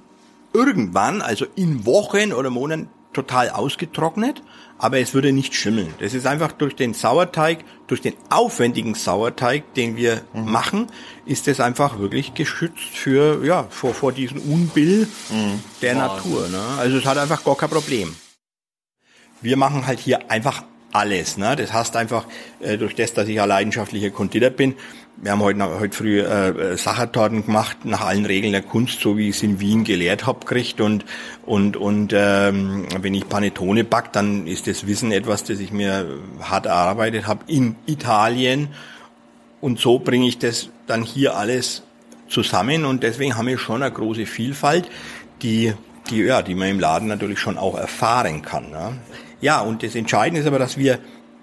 [0.52, 4.42] irgendwann, also in Wochen oder Monaten total ausgetrocknet,
[4.80, 5.94] aber es würde nicht schimmeln.
[6.00, 10.52] Das ist einfach durch den Sauerteig, durch den aufwendigen Sauerteig, den wir mhm.
[10.52, 10.88] machen,
[11.26, 15.60] ist das einfach wirklich geschützt für, ja, vor, vor diesem Unbill mhm.
[15.82, 15.94] der.
[15.94, 16.50] Natur.
[16.50, 16.60] Ne?
[16.80, 18.16] Also es hat einfach gar kein Problem.
[19.42, 21.38] Wir machen halt hier einfach alles.
[21.38, 21.56] Ne?
[21.56, 22.26] Das heißt einfach,
[22.62, 24.76] äh, durch das, dass ich ja leidenschaftlicher Konditor bin,
[25.18, 29.30] wir haben heute, heute früh äh, Sachertorten gemacht, nach allen Regeln der Kunst, so wie
[29.30, 30.82] ich es in Wien gelehrt habe, gekriegt.
[30.82, 31.06] Und,
[31.46, 36.20] und, und ähm, wenn ich Panettone back, dann ist das Wissen etwas, das ich mir
[36.42, 38.70] hart erarbeitet habe in Italien.
[39.62, 41.84] Und so bringe ich das dann hier alles
[42.28, 42.84] zusammen.
[42.84, 44.90] Und deswegen haben wir schon eine große Vielfalt,
[45.42, 45.74] die,
[46.10, 48.72] die, ja, die man im Laden natürlich schon auch erfahren kann.
[48.72, 48.98] Ne?
[49.44, 51.00] Ja, und das Entscheidende ist aber, dass wir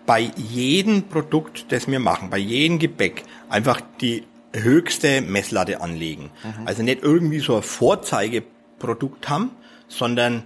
[0.06, 6.30] bei jedem Produkt, das wir machen, bei jedem Gebäck, einfach die höchste Messlatte anlegen.
[6.42, 6.66] Mhm.
[6.66, 9.50] Also nicht irgendwie so ein Vorzeigeprodukt haben,
[9.86, 10.44] sondern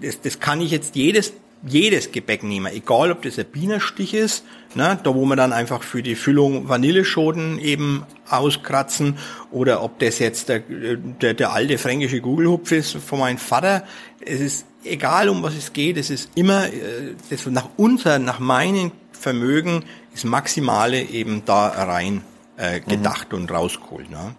[0.00, 4.46] das, das kann ich jetzt jedes jedes Gebäck nehmen, egal ob das ein Bienenstich ist,
[4.74, 9.18] ne, da wo wir dann einfach für die Füllung Vanilleschoten eben auskratzen,
[9.50, 13.84] oder ob das jetzt der, der, der alte fränkische Gugelhupf ist von meinem Vater.
[14.20, 18.38] Es ist egal, um was es geht, es ist immer, äh, das nach unser, nach
[18.38, 22.22] meinem Vermögen ist Maximale eben da rein
[22.56, 23.38] äh, gedacht mhm.
[23.38, 24.10] und rausgeholt.
[24.10, 24.34] Ne?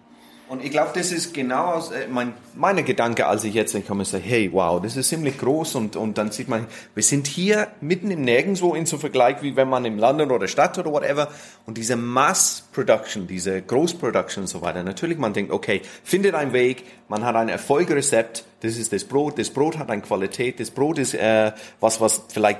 [0.52, 4.02] Und ich glaube, das ist genau aus, äh, mein, meine Gedanke, als ich jetzt komme,
[4.02, 7.70] ist, hey, wow, das ist ziemlich groß und, und dann sieht man, wir sind hier
[7.80, 11.30] mitten im Nirgendwo in so Vergleich, wie wenn man im London oder Stadt oder whatever
[11.66, 14.84] und diese Mass Production, diese Großproduction und so weiter.
[14.84, 19.40] Natürlich, man denkt, okay, findet einen Weg, man hat ein Erfolgrezept, das ist das Brot,
[19.40, 22.60] das Brot hat eine Qualität, das Brot ist äh, was, was vielleicht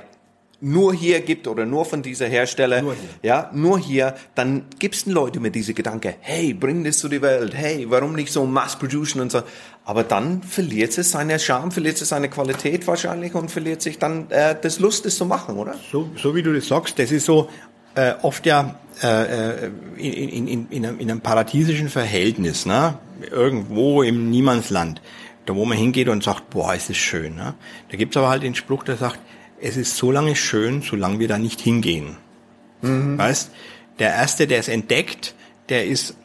[0.62, 5.12] nur hier gibt oder nur von dieser Hersteller, nur ja, nur hier, dann gibt's den
[5.12, 8.78] Leute mit diese Gedanke, hey, bring das zu die Welt, hey, warum nicht so mass
[8.78, 9.42] production und so.
[9.84, 14.30] Aber dann verliert es seine Charme, verliert es seine Qualität wahrscheinlich und verliert sich dann
[14.30, 15.74] äh, das Lust, es zu machen, oder?
[15.90, 17.48] So, so wie du das sagst, das ist so
[17.96, 22.98] äh, oft ja äh, in, in, in, in, einem, in einem paradiesischen Verhältnis, ne?
[23.32, 25.02] irgendwo im Niemandsland,
[25.46, 27.34] da wo man hingeht und sagt, boah, ist das schön.
[27.34, 27.54] Ne?
[27.90, 29.18] Da gibt's aber halt den Spruch, der sagt,
[29.62, 32.16] es ist so lange schön, solange wir da nicht hingehen.
[32.82, 33.16] Mhm.
[33.16, 33.50] Weißt,
[33.98, 35.34] der erste, der es entdeckt,
[35.68, 36.16] der ist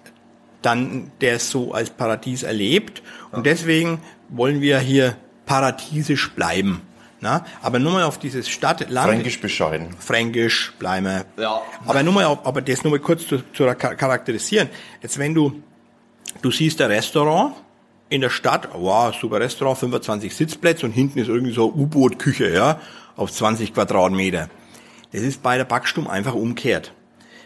[0.64, 3.04] dann, der es so als Paradies erlebt.
[3.32, 6.82] Und deswegen wollen wir hier paradiesisch bleiben.
[7.22, 7.46] Na?
[7.62, 9.08] Aber nur mal auf dieses Stadtland.
[9.08, 9.96] Fränkisch bescheiden.
[10.00, 11.24] Fränkisch bleiben.
[11.38, 11.62] Ja.
[11.86, 14.70] Aber nur mal, aber das nur mal kurz zu, zu charakterisieren.
[15.02, 15.62] Jetzt wenn du,
[16.42, 17.56] du siehst ein Restaurant
[18.10, 22.80] in der Stadt, wow, super Restaurant, 25 Sitzplätze und hinten ist irgendwie so U-Boot-Küche, ja
[23.18, 24.48] auf 20 Quadratmeter.
[25.12, 26.94] Das ist bei der Backstube einfach umkehrt.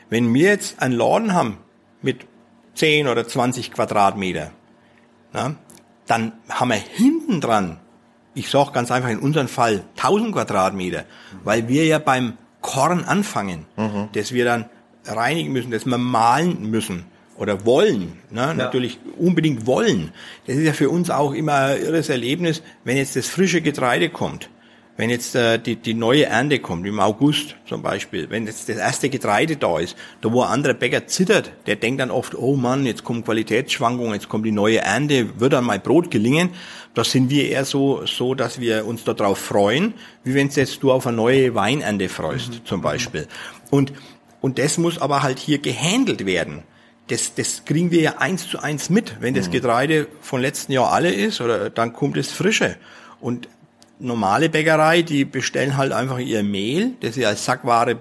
[0.10, 1.58] Wenn wir jetzt einen Laden haben
[2.02, 2.28] mit
[2.76, 4.52] 10 oder 20 Quadratmeter,
[5.34, 5.56] na,
[6.06, 7.80] dann haben wir hinten dran,
[8.34, 11.06] ich sage ganz einfach in unserem Fall 1000 Quadratmeter,
[11.44, 14.10] weil wir ja beim Korn anfangen, mhm.
[14.14, 14.66] dass wir dann
[15.06, 17.06] reinigen müssen, dass wir malen müssen
[17.38, 18.42] oder wollen, ne?
[18.42, 18.54] Ja.
[18.54, 20.12] natürlich unbedingt wollen.
[20.46, 24.10] Das ist ja für uns auch immer ein irres Erlebnis, wenn jetzt das frische Getreide
[24.10, 24.50] kommt
[25.02, 28.78] wenn jetzt äh, die, die neue Ernte kommt, im August zum Beispiel, wenn jetzt das
[28.78, 32.56] erste Getreide da ist, da wo ein anderer Bäcker zittert, der denkt dann oft, oh
[32.56, 36.52] Mann, jetzt kommen Qualitätsschwankungen, jetzt kommt die neue Ernte, wird dann mein Brot gelingen.
[36.94, 40.92] Da sind wir eher so, so dass wir uns darauf freuen, wie wenn jetzt du
[40.92, 42.66] auf eine neue Weinernte freust, mhm.
[42.66, 43.28] zum Beispiel.
[43.72, 43.94] Und,
[44.40, 46.62] und das muss aber halt hier gehandelt werden.
[47.08, 49.16] Das, das kriegen wir ja eins zu eins mit.
[49.20, 49.54] Wenn das mhm.
[49.54, 52.78] Getreide von letzten Jahr alle ist, oder dann kommt es frische.
[53.20, 53.48] Und
[54.02, 57.98] normale Bäckerei, die bestellen halt einfach ihr Mehl, das sie als Sackware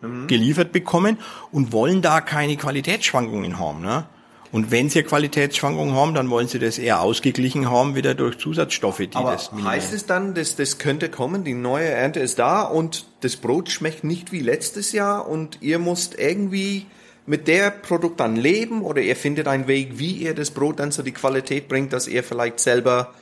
[0.00, 0.26] mhm.
[0.26, 1.18] geliefert bekommen
[1.50, 3.82] und wollen da keine Qualitätsschwankungen haben.
[3.82, 4.04] Ne?
[4.50, 8.98] Und wenn sie Qualitätsschwankungen haben, dann wollen sie das eher ausgeglichen haben, wieder durch Zusatzstoffe,
[8.98, 9.74] die Aber das minimieren.
[9.74, 13.70] Heißt es dann, dass das könnte kommen, die neue Ernte ist da und das Brot
[13.70, 16.86] schmeckt nicht wie letztes Jahr und ihr müsst irgendwie
[17.24, 20.92] mit der Produkt dann leben oder ihr findet einen Weg, wie ihr das Brot dann
[20.92, 23.14] zu die Qualität bringt, dass ihr vielleicht selber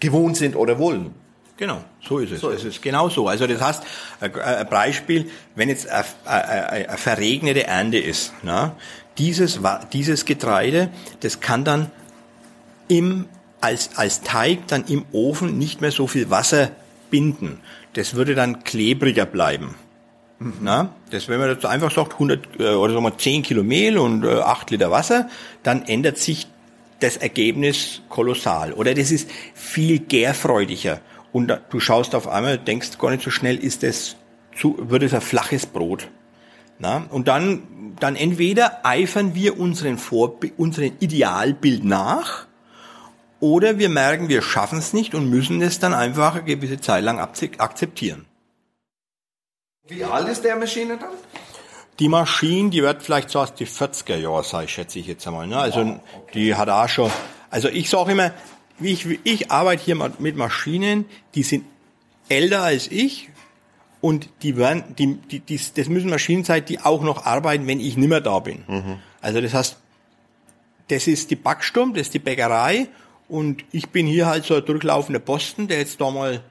[0.00, 1.14] gewohnt sind oder wollen?
[1.56, 2.40] Genau, so ist es.
[2.40, 3.28] So ist es genau so.
[3.28, 3.82] Also das heißt,
[4.20, 8.76] ein Beispiel, wenn jetzt eine, eine verregnete Ernte ist, na,
[9.18, 9.60] dieses,
[9.92, 10.90] dieses Getreide,
[11.20, 11.90] das kann dann
[12.88, 13.26] im,
[13.60, 16.70] als, als Teig dann im Ofen nicht mehr so viel Wasser
[17.10, 17.60] binden.
[17.92, 19.76] Das würde dann klebriger bleiben.
[20.40, 20.54] Mhm.
[20.60, 23.96] Na, das, wenn man jetzt einfach sagt, 100 äh, oder sagen wir 10 Kilo Mehl
[23.96, 25.28] und 8 äh, Liter Wasser,
[25.62, 26.48] dann ändert sich
[26.98, 28.72] das Ergebnis kolossal.
[28.72, 31.00] Oder das ist viel gärfreudiger
[31.34, 34.14] und du schaust auf einmal, denkst gar nicht so schnell, ist das
[34.56, 36.06] zu, wird es ein flaches Brot.
[36.78, 37.06] Na?
[37.10, 42.46] Und dann, dann entweder eifern wir unseren, Vorbi unseren Idealbild nach,
[43.40, 47.02] oder wir merken, wir schaffen es nicht und müssen es dann einfach eine gewisse Zeit
[47.02, 48.26] lang akzeptieren.
[49.88, 51.10] Wie alt ist der Maschine dann?
[51.98, 55.48] Die Maschine, die wird vielleicht so aus die 40er Jahre sein, schätze ich jetzt einmal.
[55.48, 55.58] Ne?
[55.58, 56.00] Also
[56.32, 57.10] die hat auch schon,
[57.50, 58.30] also ich sage immer,
[58.80, 61.64] ich, ich arbeite hier mit Maschinen, die sind
[62.28, 63.30] älter als ich
[64.00, 67.80] und die werden, die, die, die, das müssen Maschinen sein, die auch noch arbeiten, wenn
[67.80, 68.64] ich nimmer da bin.
[68.66, 68.98] Mhm.
[69.20, 69.78] Also das heißt,
[70.88, 72.88] das ist die Backsturm, das ist die Bäckerei
[73.28, 76.42] und ich bin hier halt so ein durchlaufender Posten, der jetzt da mal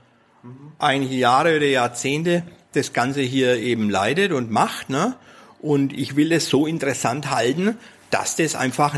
[0.42, 0.72] mhm.
[0.80, 4.90] einige Jahre oder Jahrzehnte das Ganze hier eben leidet und macht.
[4.90, 5.16] Ne?
[5.62, 7.78] Und ich will es so interessant halten,
[8.10, 8.98] dass das einfach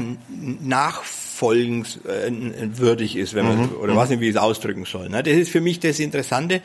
[1.36, 3.76] nachfolgenswürdig ist, wenn man, mhm.
[3.82, 5.10] oder weiß nicht, wie ich es ausdrücken soll.
[5.10, 5.24] Ne?
[5.24, 6.62] Das ist für mich das Interessante,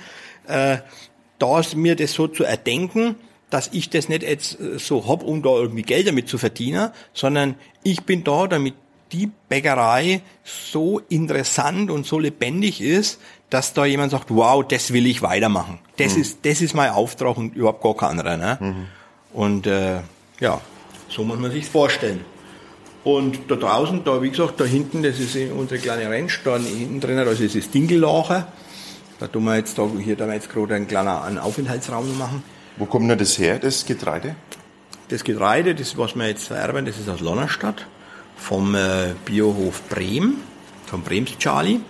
[0.46, 0.78] äh,
[1.38, 3.16] da mir das so zu erdenken,
[3.48, 7.56] dass ich das nicht jetzt so hab, um da irgendwie Geld damit zu verdienen, sondern
[7.82, 8.74] ich bin da, damit
[9.10, 15.06] die Bäckerei so interessant und so lebendig ist, dass da jemand sagt, wow, das will
[15.06, 15.80] ich weitermachen.
[15.96, 16.20] Das mhm.
[16.20, 18.36] ist, das ist mein Auftrag und überhaupt gar kein anderer.
[18.36, 18.58] Ne?
[18.60, 18.86] Mhm.
[19.32, 20.00] Und äh,
[20.38, 20.60] ja,
[21.08, 22.24] so muss man sich vorstellen.
[23.02, 27.00] Und da draußen, da wie gesagt, da hinten, das ist unsere kleine Ranch, da hinten
[27.00, 28.48] drin, also ist das Dingellacher.
[29.18, 32.42] Da tun wir jetzt da, hier da wir jetzt gerade einen kleinen einen Aufenthaltsraum machen.
[32.76, 34.36] Wo kommt denn das her, das Getreide?
[35.08, 37.86] Das Getreide, das was wir jetzt vererben, das ist aus Lonnerstadt,
[38.36, 40.36] vom äh, Biohof Brehm,
[40.86, 41.80] vom Brems Charlie.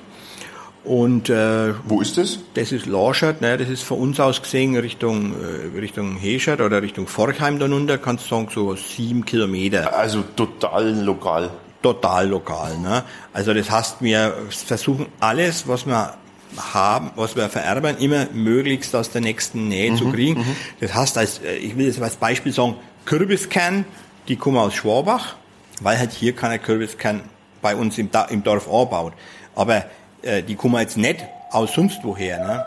[0.83, 2.39] Und äh, wo ist das?
[2.55, 6.81] Das ist Lorschert, ne, das ist von uns aus gesehen Richtung äh, Richtung Heschert oder
[6.81, 9.95] Richtung Forchheim dann unter, kannst du sagen so sieben Kilometer.
[9.95, 11.51] Also total lokal.
[11.83, 13.05] Total lokal, ne?
[13.33, 16.15] Also das heißt, wir versuchen alles, was wir
[16.57, 20.41] haben, was wir vererben, immer möglichst aus der nächsten Nähe mhm, zu kriegen.
[20.41, 20.57] Mhm.
[20.81, 23.85] Das heißt, als äh, ich will jetzt als Beispiel sagen, Kürbiskern,
[24.29, 25.37] die kommen aus Schwabach,
[25.83, 27.21] weil halt hier keiner Kürbiskern
[27.61, 29.13] bei uns im, im Dorf anbaut.
[29.55, 29.85] Aber
[30.23, 32.39] äh, die kommen jetzt nicht aus sonst woher.
[32.39, 32.65] Ne?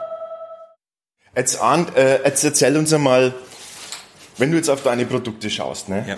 [1.35, 3.33] Jetzt, Arndt, äh, jetzt erzähl uns einmal,
[4.37, 6.05] wenn du jetzt auf deine Produkte schaust, ne?
[6.07, 6.15] Ja.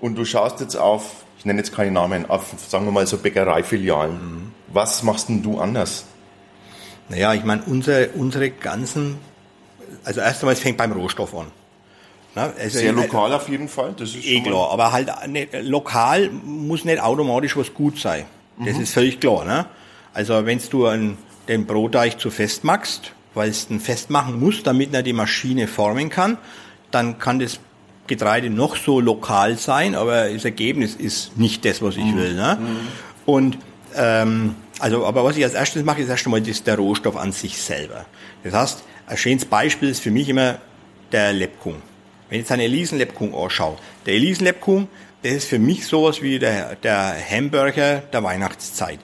[0.00, 3.18] Und du schaust jetzt auf, ich nenne jetzt keine Namen, auf, sagen wir mal so
[3.18, 4.12] Bäckereifilialen.
[4.12, 4.52] Mhm.
[4.68, 6.04] Was machst denn du anders?
[7.08, 9.18] Naja, ich meine, unsere, unsere ganzen,
[10.04, 11.46] also erst einmal, es fängt beim Rohstoff an.
[12.34, 16.30] Na, also Sehr lokal auf jeden Fall, das ist eh klar, aber halt nicht, lokal
[16.30, 18.26] muss nicht automatisch was gut sein.
[18.58, 18.82] Das mhm.
[18.82, 19.44] ist völlig klar.
[19.44, 19.66] Ne?
[20.14, 24.94] Also wenn du einen, den Brotteig zu fest machst, weil es den festmachen muss, damit
[24.94, 26.38] er die Maschine formen kann,
[26.90, 27.58] dann kann das
[28.06, 32.16] Getreide noch so lokal sein, aber das Ergebnis ist nicht das, was ich mhm.
[32.16, 32.34] will.
[32.34, 32.58] Ne?
[32.60, 32.76] Mhm.
[33.26, 33.58] Und
[33.96, 37.32] ähm, also, aber was ich als erstes mache, ist erst einmal das, der Rohstoff an
[37.32, 38.06] sich selber.
[38.42, 40.58] Das heißt, ein schönes Beispiel ist für mich immer
[41.12, 41.82] der Lebkuchen.
[42.28, 44.88] Wenn ich jetzt eine Elisen-Lebkuchen anschaue, der Elisen-Lebkuchen,
[45.22, 48.98] das ist für mich sowas wie der, der Hamburger der Weihnachtszeit.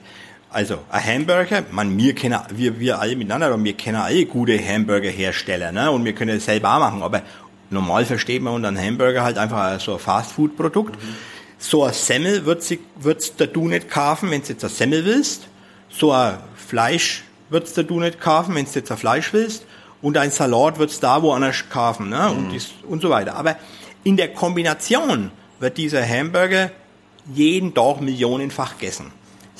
[0.53, 5.71] Also, ein Hamburger, man, wir kennen, wir, wir alle miteinander, wir kennen alle gute Hamburgerhersteller,
[5.71, 7.21] ne, und wir können es selber auch machen, aber
[7.69, 11.01] normal versteht man unter einem Hamburger halt einfach so ein Fastfood-Produkt.
[11.01, 11.15] Mhm.
[11.57, 15.05] So ein Semmel wird sie, wird's der du nicht kaufen, wenn du jetzt ein Semmel
[15.05, 15.47] willst.
[15.89, 19.65] So ein Fleisch wird's der du nicht kaufen, wenn du jetzt ein Fleisch willst.
[20.01, 22.37] Und ein Salat wird's da woanders kaufen, ne, mhm.
[22.37, 23.35] und, dies, und so weiter.
[23.35, 23.55] Aber
[24.03, 26.71] in der Kombination wird dieser Hamburger
[27.33, 29.13] jeden Tag millionenfach gegessen.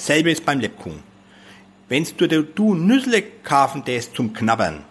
[0.05, 1.03] Selbe ist beim Lebkuchen.
[1.89, 4.83] Wenn du du Nüssle kaufen das zum Knabbern,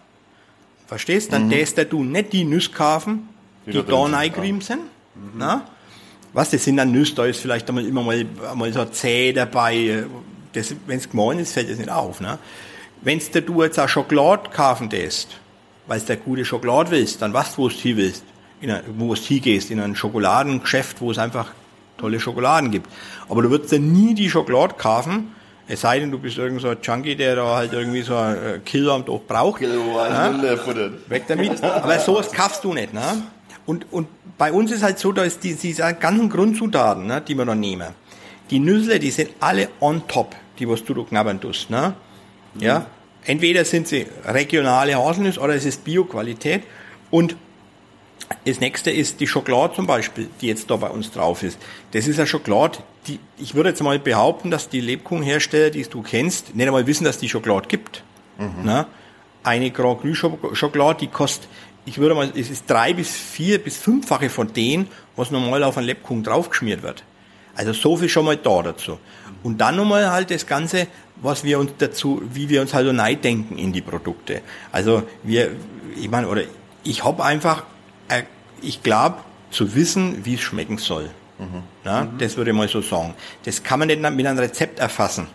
[0.86, 1.50] verstehst, dann mhm.
[1.50, 3.28] das du nicht die Nüsse kaufen,
[3.66, 4.82] die, die da reingerieben sind,
[5.14, 5.32] mhm.
[5.38, 5.66] na?
[6.32, 10.04] Was, das sind dann Nüsse, da ist vielleicht einmal immer mal, mal so zäh dabei,
[10.52, 12.38] das, wenn es gemein ist, fällt das nicht auf, ne?
[13.02, 15.28] Wenn du jetzt auch Schokolade kaufen lässt,
[15.86, 18.24] weil du eine gute Schokolade willst, dann weißt du, wo du hin willst,
[18.60, 21.52] in wo du hingehst, in ein Schokoladengeschäft, wo es einfach
[22.00, 22.88] tolle Schokoladen gibt.
[23.28, 25.32] Aber du würdest ja nie die Schokolade kaufen,
[25.72, 28.34] es sei denn, du bist irgend so ein Junkie, der da halt irgendwie so ein
[28.34, 29.60] äh, Kilo am Tag braucht.
[29.60, 30.00] Kilo?
[31.06, 31.62] Weg damit.
[31.62, 32.92] Aber sowas kaufst du nicht.
[32.92, 33.22] Ne?
[33.66, 37.36] Und, und bei uns ist halt so, da ist die, diese ganzen Grundzutaten, ne, die
[37.36, 37.86] wir da nehmen.
[38.50, 41.70] Die Nüsse, die sind alle on top, die was du da knabbern tust.
[41.70, 41.94] Ne?
[42.58, 42.86] Ja?
[43.24, 46.64] Entweder sind sie regionale Haselnüsse oder es ist Bioqualität.
[47.12, 47.36] Und
[48.44, 51.58] das nächste ist die Schokolade zum Beispiel, die jetzt da bei uns drauf ist.
[51.92, 56.02] Das ist eine Schokolade, die, ich würde jetzt mal behaupten, dass die Lebkuchenhersteller, die du
[56.02, 58.02] kennst, nicht einmal wissen, dass die Schokolade gibt.
[58.38, 58.54] Mhm.
[58.64, 58.86] Na?
[59.42, 60.14] Eine Grand Cru
[60.54, 61.48] Schokolade, die kostet,
[61.86, 65.76] ich würde mal, es ist drei bis vier bis fünffache von denen, was normal auf
[65.76, 67.04] einen Lebkuchen draufgeschmiert wird.
[67.54, 68.98] Also so viel schon mal da dazu.
[69.42, 72.92] Und dann nochmal halt das Ganze, was wir uns dazu, wie wir uns halt so
[72.92, 74.42] denken in die Produkte.
[74.72, 75.50] Also wir,
[75.96, 76.42] ich meine, oder
[76.84, 77.64] ich habe einfach,
[78.62, 79.16] ich glaube,
[79.50, 81.10] zu wissen, wie es schmecken soll.
[81.38, 81.62] Mhm.
[81.84, 82.18] Ja, mhm.
[82.18, 83.14] Das würde ich mal so sagen.
[83.44, 85.26] Das kann man nicht mit einem Rezept erfassen.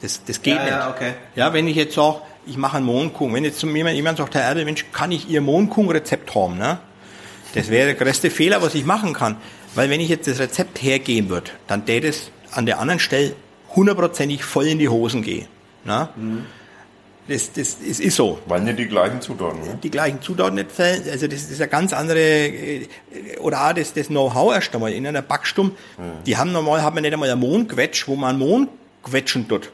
[0.00, 0.70] Das, das geht ja, nicht.
[0.70, 1.14] Ja, okay.
[1.34, 4.34] ja, wenn ich jetzt sage, ich mache einen Mohnkuchen, wenn jetzt zu mir jemand sagt,
[4.34, 6.58] Herr Erde, Mensch, kann ich Ihr Mohnkuchenrezept haben?
[6.58, 6.78] Ne?
[7.54, 9.36] Das wäre der größte Fehler, was ich machen kann.
[9.74, 13.34] Weil wenn ich jetzt das Rezept hergeben würde, dann täte es an der anderen Stelle
[13.74, 15.46] hundertprozentig voll in die Hosen gehen.
[15.84, 16.08] Ne?
[16.16, 16.46] Mhm.
[17.26, 18.38] Das, das, das ist so.
[18.46, 19.78] Weil nicht die gleichen Zutaten, ne?
[19.82, 21.02] Die gleichen Zutaten nicht fällen.
[21.10, 22.86] Also das ist eine ganz andere, äh,
[23.40, 25.72] oder auch das, das Know-how erst einmal in einer Backstumm.
[25.96, 26.04] Ja.
[26.26, 28.68] Die haben normal, hat man nicht einmal ein Mohnquetsch, wo man Mohn
[29.02, 29.70] quetschen tut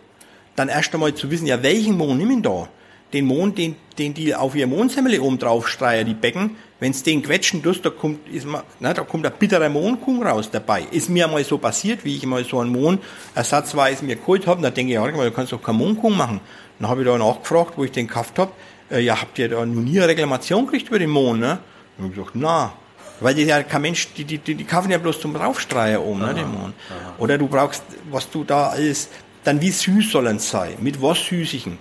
[0.60, 2.68] dann erst einmal zu wissen, ja, welchen Mohn nehmen da?
[3.12, 7.22] Den Mohn, den, den die auf ihr Mohnsemmel oben drauf streichen, die Becken, wenn's den
[7.22, 10.84] quetschen tust, da kommt, ist man, na, da kommt ein bitterer Mohnkuchen raus dabei.
[10.90, 12.98] Ist mir einmal so passiert, wie ich mal so einen Mohn
[13.34, 16.40] ersatzweise mir geholt habe, da denke ich, ja, du kannst doch keinen Mohnkuchen machen.
[16.78, 18.52] Dann habe ich da nachgefragt, wo ich den gekauft habe,
[18.90, 21.58] äh, ja, habt ihr da noch nie eine Reklamation gekriegt über den Mohn, ne?
[21.96, 22.72] Dann habe ich gesagt, na,
[23.20, 26.20] weil die ja kein Mensch, die, die, die, die kaufen ja bloß zum Draufstreichen oben,
[26.20, 26.72] ne, den Mohn.
[27.18, 29.08] Oder du brauchst, was du da alles,
[29.44, 30.76] dann wie süß sollen es sein?
[30.80, 31.78] Mit was süßigen?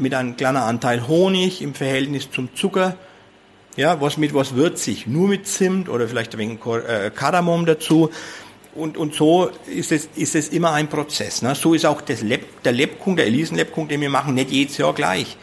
[0.00, 2.96] Mit einem kleinen Anteil Honig im Verhältnis zum Zucker.
[3.76, 5.06] Ja, was mit was würzig?
[5.06, 8.10] Nur mit Zimt oder vielleicht wenig äh, Kardamom dazu.
[8.74, 11.42] Und, und so ist es, ist es immer ein Prozess.
[11.42, 11.54] Ne?
[11.54, 14.94] So ist auch das Leb, der Lebkuchen, der Elisen-Lebkuchen, den wir machen, nicht jedes Jahr
[14.94, 15.36] gleich.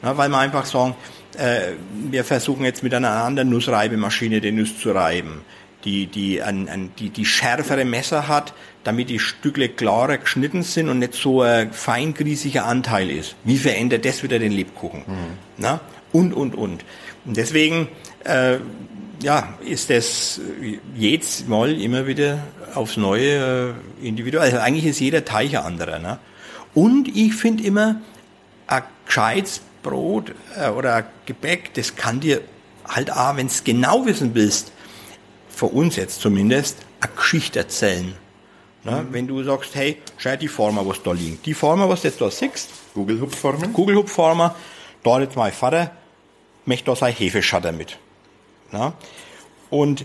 [0.00, 0.16] Ne?
[0.16, 0.94] Weil wir einfach sagen,
[1.36, 1.72] äh,
[2.10, 5.42] wir versuchen jetzt mit einer anderen Nussreibemaschine den Nuss zu reiben
[5.84, 10.88] die, die, ein, ein, die, die schärfere Messer hat, damit die Stückle klarer geschnitten sind
[10.88, 13.36] und nicht so ein feingrießiger Anteil ist.
[13.44, 15.00] Wie verändert das wieder den Lebkuchen?
[15.06, 15.38] Mhm.
[15.58, 15.80] Na?
[16.12, 16.84] Und, und, und.
[17.24, 17.88] Und deswegen,
[18.24, 18.58] äh,
[19.22, 20.40] ja, ist das
[20.94, 22.38] jedes Mal immer wieder
[22.74, 24.44] aufs Neue äh, individuell.
[24.44, 25.98] Also eigentlich ist jeder Teich ein anderer.
[25.98, 26.18] Ne?
[26.74, 28.00] Und ich finde immer,
[28.66, 32.40] ein gescheites Brot äh, oder ein Gebäck, das kann dir
[32.86, 34.72] halt auch, wenn es genau wissen willst,
[35.54, 38.14] für uns jetzt zumindest, eine Geschichte erzählen.
[38.84, 39.02] Ne?
[39.02, 39.12] Mhm.
[39.12, 41.46] Wenn du sagst, hey, schau die Former, was da liegt.
[41.46, 42.70] Die Former, was du jetzt da siehst.
[42.94, 43.72] Kugelhupfformen?
[43.72, 44.54] Kugelhupfformer.
[45.02, 45.90] Da hat jetzt mein Vater,
[46.64, 47.98] möchte da sein Hefeschatter mit.
[48.72, 48.92] Ne?
[49.70, 50.04] Und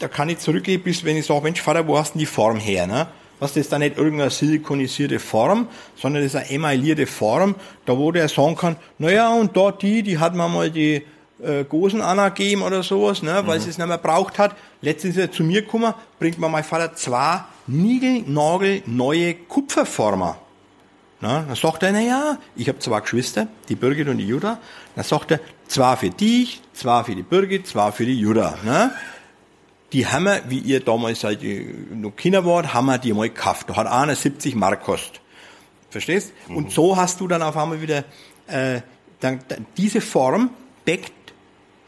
[0.00, 2.58] da kann ich zurückgehen, bis wenn ich sage, Mensch, Vater, wo hast du die Form
[2.58, 2.86] her?
[2.86, 3.06] Ne?
[3.40, 8.12] Was das da nicht irgendeine silikonisierte Form, sondern das ist eine emaillierte Form, da wo
[8.12, 11.04] der sagen kann, naja, und dort die, die hat man mal die
[11.42, 13.62] äh, Gosen angegeben oder sowas, ne, weil mhm.
[13.62, 14.54] sie es nicht mehr braucht hat.
[14.80, 18.24] Letztens ist er zu mir gekommen, bringt mir mein Vater zwei Nigel,
[18.86, 20.38] neue Kupferformer.
[21.20, 24.58] Na, dann sagt er, na ja, ich habe zwei Geschwister, die Birgit und die Jutta.
[24.94, 28.58] Dann sagt er, zwei für dich, zwei für die Birgit, zwei für die Jutta.
[28.62, 28.92] Ne?
[29.92, 33.70] Die haben wir, wie ihr damals seit noch Kinder wart, haben wir die mal gekauft.
[33.70, 35.20] Da hat einer 70 Mark kostet.
[35.88, 36.32] Verstehst?
[36.48, 36.56] Mhm.
[36.56, 38.04] Und so hast du dann auf einmal wieder
[38.46, 38.80] äh,
[39.20, 40.50] dann, dann diese Form
[40.86, 41.23] deckt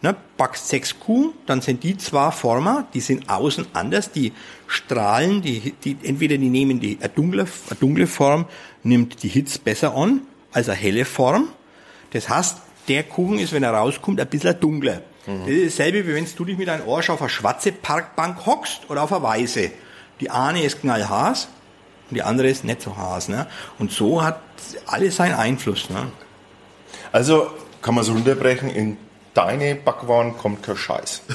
[0.07, 4.33] Ne, backst sechs Kuh, dann sind die zwei Former, die sind außen anders, die
[4.69, 8.47] strahlen, die, die, entweder die nehmen die, eine dunkle, eine dunkle Form,
[8.85, 10.21] nimmt die Hitze besser an,
[10.53, 11.49] als eine helle Form.
[12.13, 15.03] Das heißt, der Kuchen ist, wenn er rauskommt, ein bisschen dunkler.
[15.27, 15.41] Mhm.
[15.41, 18.89] Das ist dasselbe, wie wenn du dich mit einem Arsch auf eine schwarze Parkbank hockst
[18.89, 19.73] oder auf eine weiße.
[20.21, 21.49] Die eine ist knallhaß
[22.11, 23.29] und die andere ist nicht so haß.
[23.29, 23.49] Ne?
[23.81, 24.41] Und so hat
[24.87, 25.91] alles seinen Einfluss.
[25.91, 26.13] Ne?
[27.11, 27.51] Also
[27.83, 28.99] kann man so runterbrechen, in
[29.37, 31.23] deine Backwaren kommt kein Scheiß.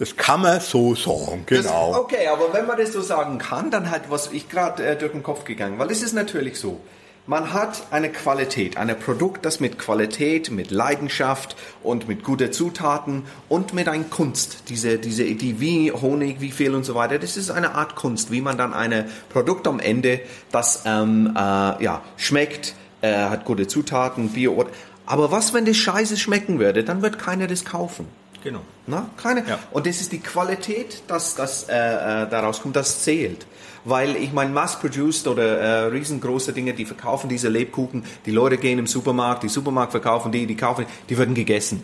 [0.00, 1.92] Das kann man so sagen, genau.
[1.92, 4.96] Das, okay, aber wenn man das so sagen kann, dann halt, was ich gerade äh,
[4.96, 6.80] durch den Kopf gegangen, weil es ist natürlich so.
[7.26, 13.24] Man hat eine Qualität, ein Produkt, das mit Qualität, mit Leidenschaft und mit guten Zutaten
[13.50, 17.36] und mit einer Kunst, diese, diese, die wie Honig, wie viel und so weiter, das
[17.36, 22.00] ist eine Art Kunst, wie man dann ein Produkt am Ende, das ähm, äh, ja,
[22.16, 24.66] schmeckt, äh, hat gute Zutaten, Bio,
[25.10, 26.84] aber was, wenn das scheiße schmecken würde?
[26.84, 28.06] Dann wird keiner das kaufen.
[28.44, 28.60] Genau.
[28.86, 29.40] Na, keine.
[29.40, 29.58] Ja.
[29.72, 33.44] Und das ist die Qualität, dass das äh, äh, daraus kommt, das zählt.
[33.84, 38.78] Weil ich meine, mass-produced oder äh, riesengroße Dinge, die verkaufen diese Lebkuchen, die Leute gehen
[38.78, 41.82] im Supermarkt, die Supermarkt verkaufen die, die kaufen, die werden gegessen.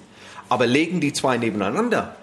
[0.48, 2.14] Aber legen die zwei nebeneinander,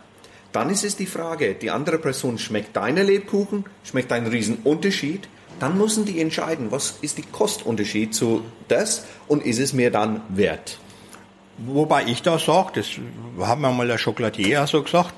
[0.54, 5.28] dann ist es die Frage, die andere Person schmeckt deine Lebkuchen, schmeckt ein Riesenunterschied,
[5.60, 10.22] dann müssen die entscheiden, was ist die Kostunterschied zu das und ist es mir dann
[10.30, 10.80] wert.
[11.58, 12.88] Wobei ich da sage, das
[13.40, 15.14] haben wir mal der Schokoladier so gesagt,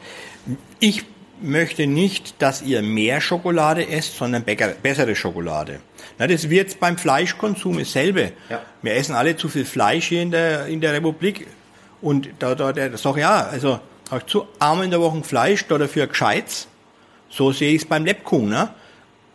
[0.79, 1.05] ich
[1.41, 5.79] möchte nicht, dass ihr mehr Schokolade esst, sondern bessere Schokolade.
[6.17, 8.31] Na, das wird beim Fleischkonsum dasselbe.
[8.49, 8.61] Ja.
[8.81, 11.47] Wir essen alle zu viel Fleisch hier in der, in der Republik.
[12.01, 13.79] Und da, da, der sagt, ja, also,
[14.27, 16.67] zu einmal in der Woche Fleisch, da dafür gescheit,
[17.29, 18.69] So sehe ich es beim Lebkuchen, ne?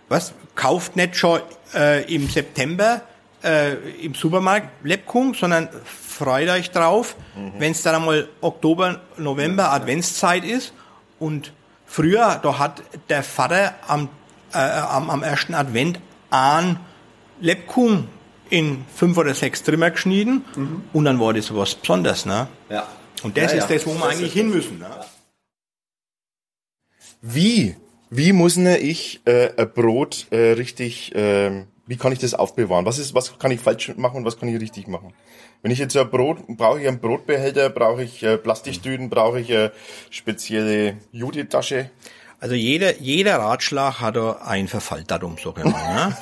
[0.08, 0.32] Was?
[0.54, 1.40] Kauft nicht schon
[1.74, 3.02] äh, im September
[3.42, 3.74] äh,
[4.04, 7.52] im Supermarkt Lebkuchen, sondern freut euch drauf, mhm.
[7.58, 10.72] wenn es dann einmal Oktober, November Adventszeit ist
[11.18, 11.52] und
[11.86, 14.08] früher, da hat der Vater am,
[14.52, 16.78] äh, am, am ersten Advent einen
[17.40, 18.08] Lebkuchen
[18.50, 20.82] in fünf oder sechs Trimmer geschnitten mhm.
[20.92, 22.48] und dann war das was Besonderes, ne?
[22.68, 22.86] Ja.
[23.22, 23.76] Und das ja, ist ja.
[23.76, 24.90] das, wo wir Das eigentlich hin müssen, ne?
[27.22, 27.76] Wie?
[28.10, 32.86] Wie muss ne ich äh, ein Brot äh, richtig, ähm, wie kann ich das aufbewahren?
[32.86, 35.12] Was ist, was kann ich falsch machen und was kann ich richtig machen?
[35.60, 39.52] Wenn ich jetzt ein Brot, brauche ich einen Brotbehälter, brauche ich äh, Plastiktüten, brauche ich
[39.52, 39.72] eine
[40.08, 41.90] spezielle Jutetasche.
[42.38, 45.94] Also jeder, jeder Ratschlag hat da ein Verfalldatum, sag ich mal.
[45.94, 46.16] Ne?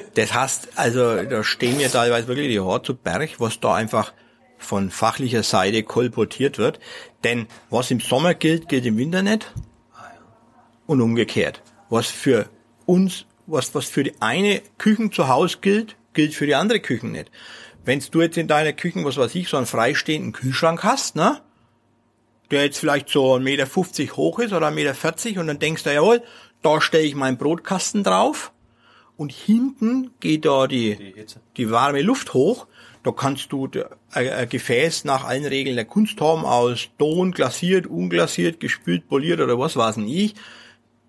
[0.14, 4.12] Das heißt, also da stehen mir teilweise wirklich die Haare zu Berg, was da einfach
[4.56, 6.78] von fachlicher Seite kolportiert wird.
[7.24, 9.52] Denn was im Sommer gilt, gilt im Winter nicht.
[10.86, 11.60] Und umgekehrt.
[11.90, 12.48] Was für
[12.86, 17.12] uns, was, was für die eine Küchen zu Hause gilt, gilt für die andere Küchen
[17.12, 17.30] nicht.
[17.84, 21.40] Wenn du jetzt in deiner Küche, was weiß ich, so einen freistehenden Kühlschrank hast, ne?
[22.50, 25.92] der jetzt vielleicht so 1,50 Meter hoch ist oder 1,40 Meter und dann denkst du,
[25.92, 26.22] jawohl,
[26.62, 28.52] da stelle ich meinen Brotkasten drauf
[29.16, 31.14] und hinten geht da die,
[31.56, 32.66] die, warme Luft hoch.
[33.04, 33.68] Da kannst du
[34.12, 39.58] ein, Gefäß nach allen Regeln der Kunst haben, aus Ton, glasiert, unglasiert, gespült, poliert oder
[39.58, 40.34] was weiß ich.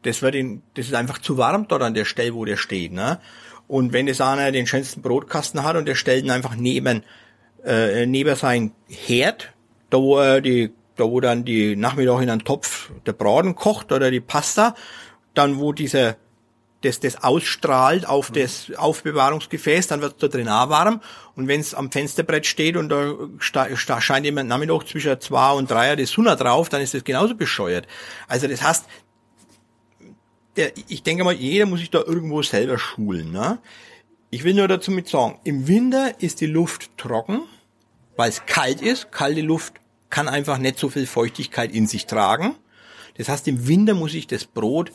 [0.03, 2.93] Das wird in, das ist einfach zu warm dort an der Stelle, wo der steht,
[2.93, 3.19] ne?
[3.67, 7.03] Und wenn das einer den schönsten Brotkasten hat und der stellt ihn einfach neben,
[7.63, 9.53] äh, neben sein Herd,
[9.91, 13.91] da wo er die, da wo dann die Nachmittag in einen Topf der Braten kocht
[13.91, 14.73] oder die Pasta,
[15.35, 16.15] dann wo dieser
[16.81, 21.01] das, das ausstrahlt auf das Aufbewahrungsgefäß, dann wird da drin auch warm.
[21.35, 25.69] Und wenn es am Fensterbrett steht und da sta- scheint immer Nachmittag zwischen zwei und
[25.69, 27.85] drei die Sonne drauf, dann ist das genauso bescheuert.
[28.29, 28.85] Also das heißt,
[30.87, 33.31] ich denke mal, jeder muss sich da irgendwo selber schulen.
[33.31, 33.59] Ne?
[34.29, 37.41] Ich will nur dazu mit sagen, im Winter ist die Luft trocken,
[38.15, 39.11] weil es kalt ist.
[39.11, 39.73] Kalte Luft
[40.09, 42.55] kann einfach nicht so viel Feuchtigkeit in sich tragen.
[43.17, 44.91] Das heißt, im Winter muss ich das Brot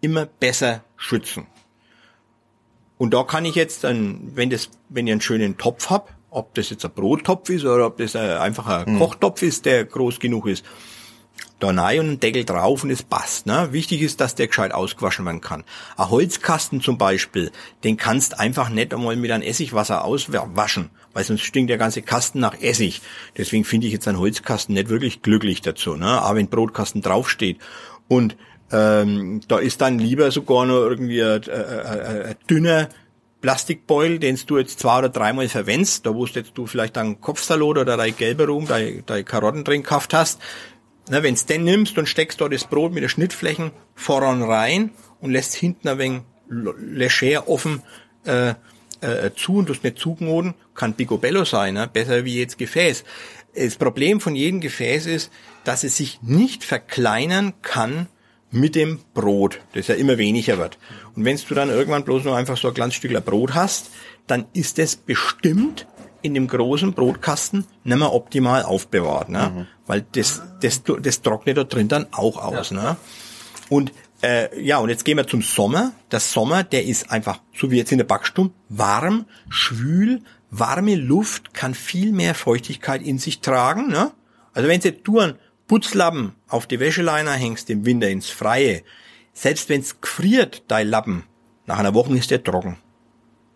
[0.00, 1.46] immer besser schützen.
[2.96, 6.54] Und da kann ich jetzt dann, wenn das, wenn ich einen schönen Topf hab, ob
[6.54, 10.18] das jetzt ein Brottopf ist oder ob das ein, einfach ein Kochtopf ist, der groß
[10.20, 10.64] genug ist,
[11.58, 13.46] da rein und einen Deckel drauf und es passt.
[13.46, 13.68] Ne?
[13.72, 15.64] Wichtig ist, dass der gescheit ausgewaschen werden kann.
[15.96, 17.50] Ein Holzkasten zum Beispiel,
[17.84, 22.40] den kannst einfach nicht einmal mit einem Essigwasser auswaschen, weil sonst stinkt der ganze Kasten
[22.40, 23.00] nach Essig.
[23.36, 25.96] Deswegen finde ich jetzt einen Holzkasten nicht wirklich glücklich dazu.
[25.96, 26.06] Ne?
[26.06, 27.58] Aber wenn Brotkasten draufsteht
[28.06, 28.36] und
[28.70, 32.88] ähm, da ist dann lieber sogar noch irgendwie ein, ein, ein, dünner
[33.40, 37.20] Plastikbeutel, den du jetzt zwei oder dreimal verwendest, da wo du jetzt du vielleicht einen
[37.20, 40.40] Kopfsalat oder dein gelber Rum, deine, deine Karotten drin gekauft hast,
[41.10, 44.90] na, wenn's den nimmst und steckst da das Brot mit den Schnittflächen voran rein
[45.20, 47.82] und lässt hinten ein wenig l- leger offen
[48.24, 48.54] äh,
[49.00, 51.88] äh, zu und das nicht zugnoten, kann Picobello sein, ne?
[51.92, 53.04] besser wie jetzt Gefäß.
[53.54, 55.30] Das Problem von jedem Gefäß ist,
[55.64, 58.06] dass es sich nicht verkleinern kann
[58.50, 60.78] mit dem Brot, das ja immer weniger wird.
[61.14, 63.90] Und wenn du dann irgendwann bloß noch einfach so ein kleines Stückler Brot hast,
[64.26, 65.86] dann ist es bestimmt
[66.22, 69.66] in dem großen Brotkasten nicht mehr optimal aufbewahrt, ne?
[69.86, 72.96] Weil das, das, das trocknet da drin dann auch aus, ne?
[73.68, 73.92] Und
[74.22, 75.92] äh, ja, und jetzt gehen wir zum Sommer.
[76.10, 81.54] Der Sommer, der ist einfach, so wie jetzt in der Backstube, warm, schwül, warme Luft
[81.54, 83.88] kann viel mehr Feuchtigkeit in sich tragen.
[83.88, 84.10] Ne?
[84.54, 85.38] Also wenn jetzt du einen
[85.68, 88.82] Putzlappen auf die Wäscheleiner hängst im Winter ins Freie,
[89.34, 91.24] selbst wenn's gefriert, dein Lappen,
[91.66, 92.78] nach einer Woche ist der trocken.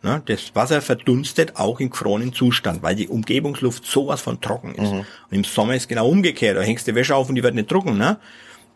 [0.02, 0.22] Ne?
[0.26, 4.90] Das Wasser verdunstet auch im gefrorenen Zustand, weil die Umgebungsluft sowas von trocken ist.
[4.90, 6.56] Und im Sommer ist genau umgekehrt.
[6.56, 8.18] Da hängst du die Wäsche auf und die wird nicht trocken, ne?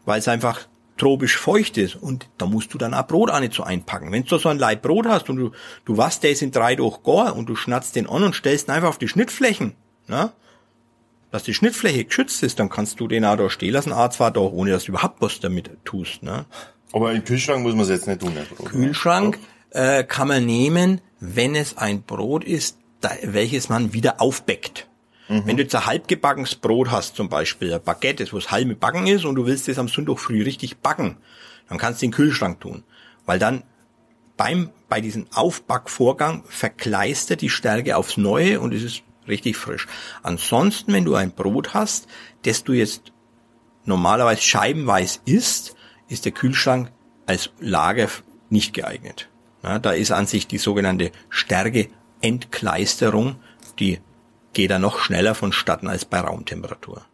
[0.05, 0.66] weil es einfach
[0.97, 1.97] tropisch feucht ist.
[1.97, 4.12] Und da musst du dann auch Brot auch nicht so einpacken.
[4.12, 5.51] Wenn du so ein Leib Brot hast und du,
[5.85, 8.68] du wasst, der ist in drei durch gar und du schnatzt den an und stellst
[8.68, 9.74] ihn einfach auf die Schnittflächen,
[10.07, 10.33] ne?
[11.33, 14.31] dass die Schnittfläche geschützt ist, dann kannst du den auch da stehen lassen, auch zwar
[14.31, 16.22] doch, ohne dass du überhaupt was damit tust.
[16.22, 16.47] Ne?
[16.93, 18.70] Aber im Kühlschrank muss man es jetzt nicht tun, Herr Brot.
[18.70, 19.39] Kühlschrank
[19.70, 24.88] äh, kann man nehmen, wenn es ein Brot ist, da, welches man wieder aufbäckt.
[25.28, 29.08] Wenn du jetzt ein halbgebackenes Brot hast, zum Beispiel ein Baguette, das was halb backen
[29.08, 31.16] ist und du willst es am Sonntag früh richtig backen,
[31.68, 32.84] dann kannst du den Kühlschrank tun.
[33.24, 33.64] Weil dann
[34.36, 39.88] beim, bei diesem Aufbackvorgang verkleistert die Stärke aufs Neue und es ist richtig frisch.
[40.22, 42.06] Ansonsten, wenn du ein Brot hast,
[42.44, 43.12] das du jetzt
[43.84, 45.74] normalerweise scheibenweise isst,
[46.08, 46.92] ist der Kühlschrank
[47.26, 48.08] als Lager
[48.48, 49.28] nicht geeignet.
[49.66, 53.34] Ja, da ist an sich die sogenannte Stärke-Entkleisterung,
[53.80, 53.98] die
[54.52, 57.04] geht da noch schneller vonstatten als bei Raumtemperatur.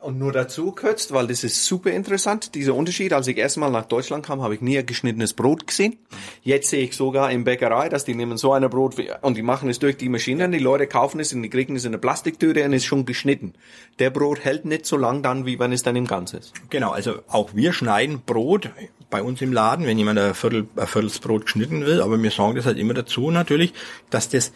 [0.00, 3.12] Und nur dazu kurz, weil das ist super interessant, dieser Unterschied.
[3.12, 5.98] Als ich erstmal nach Deutschland kam, habe ich nie ein geschnittenes Brot gesehen.
[6.42, 9.68] Jetzt sehe ich sogar in Bäckerei, dass die nehmen so ein Brot und die machen
[9.68, 10.48] es durch die Maschine.
[10.48, 13.04] Die Leute kaufen es und die kriegen es in eine Plastiktüte und es ist schon
[13.04, 13.52] geschnitten.
[13.98, 16.54] Der Brot hält nicht so lang dann, wie wenn es dann im Ganzen ist.
[16.70, 18.70] Genau, also auch wir schneiden Brot
[19.10, 22.54] bei uns im Laden, wenn jemand ein Viertel, ein Viertelsbrot geschnitten will, aber wir sagen
[22.54, 23.74] das halt immer dazu natürlich,
[24.08, 24.52] dass das,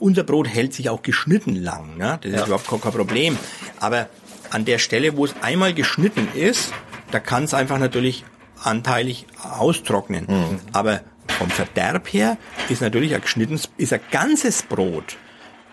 [0.00, 2.18] unser Brot hält sich auch geschnitten lang, ne?
[2.22, 3.38] das ist überhaupt kein kein Problem.
[3.78, 4.08] Aber
[4.50, 6.72] an der Stelle, wo es einmal geschnitten ist,
[7.10, 8.24] da kann es einfach natürlich
[8.62, 10.26] anteilig austrocknen.
[10.72, 11.00] Aber
[11.38, 12.36] vom Verderb her
[12.68, 15.16] ist natürlich ein geschnittenes, ist ein ganzes Brot,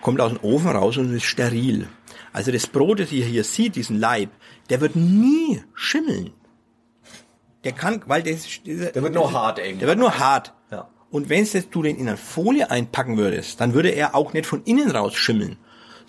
[0.00, 1.88] kommt aus dem Ofen raus und ist steril.
[2.32, 4.30] Also das Brot, das ihr hier seht, diesen Leib,
[4.70, 6.32] der wird nie schimmeln.
[7.64, 9.78] Der kann, weil das, der wird nur hart irgendwann.
[9.80, 10.54] Der wird nur hart.
[10.70, 10.88] Ja.
[11.10, 14.62] Und wenn du den in eine Folie einpacken würdest, dann würde er auch nicht von
[14.64, 15.56] innen raus schimmeln,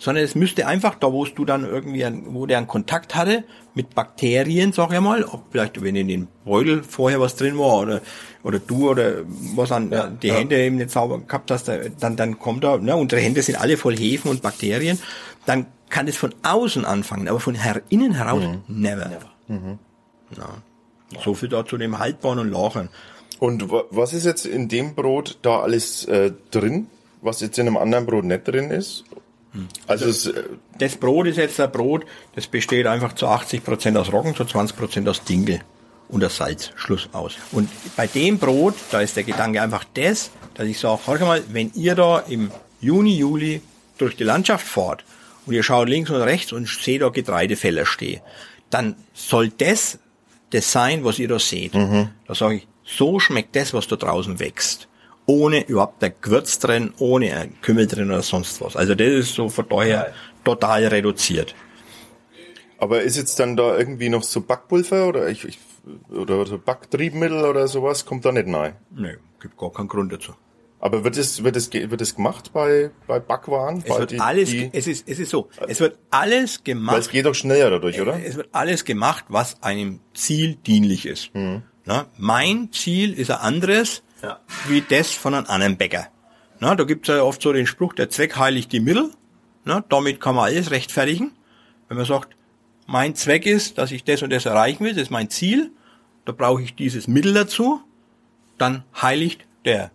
[0.02, 3.44] sondern es müsste einfach da, wo du dann irgendwie, wo der einen Kontakt hatte
[3.74, 7.80] mit Bakterien, sag ich mal, ob vielleicht wenn in den Beutel vorher was drin war
[7.82, 8.00] oder
[8.42, 9.12] oder du oder
[9.54, 9.90] was an
[10.22, 11.68] die Hände eben nicht sauber gehabt hast,
[12.00, 14.98] dann dann kommt da, ne, unsere Hände sind alle voll Hefen und Bakterien,
[15.46, 19.10] dann kann es von außen anfangen, aber von her, innen heraus never.
[20.36, 20.48] Ja.
[21.22, 22.88] So viel da zu dem Haltbaren und Lachern.
[23.40, 26.86] Und wa- was ist jetzt in dem Brot da alles äh, drin,
[27.20, 29.04] was jetzt in einem anderen Brot nicht drin ist?
[29.86, 30.44] Also, es, äh,
[30.78, 34.44] Das Brot ist jetzt ein Brot, das besteht einfach zu 80 Prozent aus Roggen, zu
[34.44, 35.60] 20 Prozent aus Dinkel
[36.08, 36.70] und aus Salz.
[36.76, 37.36] Schluss aus.
[37.52, 41.42] Und bei dem Brot, da ist der Gedanke einfach das, dass ich sage, hör mal,
[41.50, 43.62] wenn ihr da im Juni, Juli
[43.98, 45.04] durch die Landschaft fahrt
[45.46, 48.20] und ihr schaut links und rechts und seht da Getreidefelder stehen,
[48.70, 49.98] dann soll das
[50.50, 51.74] das sein, was ihr da seht.
[52.26, 54.88] Da sage ich, so schmeckt das, was da draußen wächst.
[55.30, 58.74] Ohne überhaupt ein Gewürz drin, ohne ein Kümmel drin oder sonst was.
[58.76, 60.12] Also das ist so von daher
[60.44, 61.54] total reduziert.
[62.78, 65.58] aber ist jetzt dann da irgendwie noch so Backpulver oder ich, ich
[66.10, 68.74] oder so Backtriebmittel oder sowas kommt da nicht rein?
[68.90, 70.32] Nö, gibt gar keinen Grund dazu.
[70.82, 73.82] Aber wird es wird es wird es gemacht bei bei Backwaren?
[73.84, 76.64] Es Weil wird die- alles, die, es ist, es ist so, es wird alles weil
[76.74, 76.98] gemacht.
[76.98, 78.18] es geht doch schneller dadurch, oder?
[78.24, 81.30] Es wird alles gemacht, was einem Ziel dienlich ist.
[81.84, 84.40] Na, mein Ziel ist ein anderes, Ja.
[84.68, 86.08] wie das von einem anderen Bäcker.
[86.58, 89.10] Na, da gibt's ja oft so den Spruch, der Zweck heiligt die Mittel.
[89.64, 91.32] Na, damit kann man alles rechtfertigen.
[91.88, 92.36] Wenn man sagt,
[92.86, 95.70] mein Zweck ist, dass ich das und das erreichen will, das ist mein Ziel,
[96.24, 97.80] da brauche ich dieses Mittel dazu,
[98.58, 99.90] dann heiligt der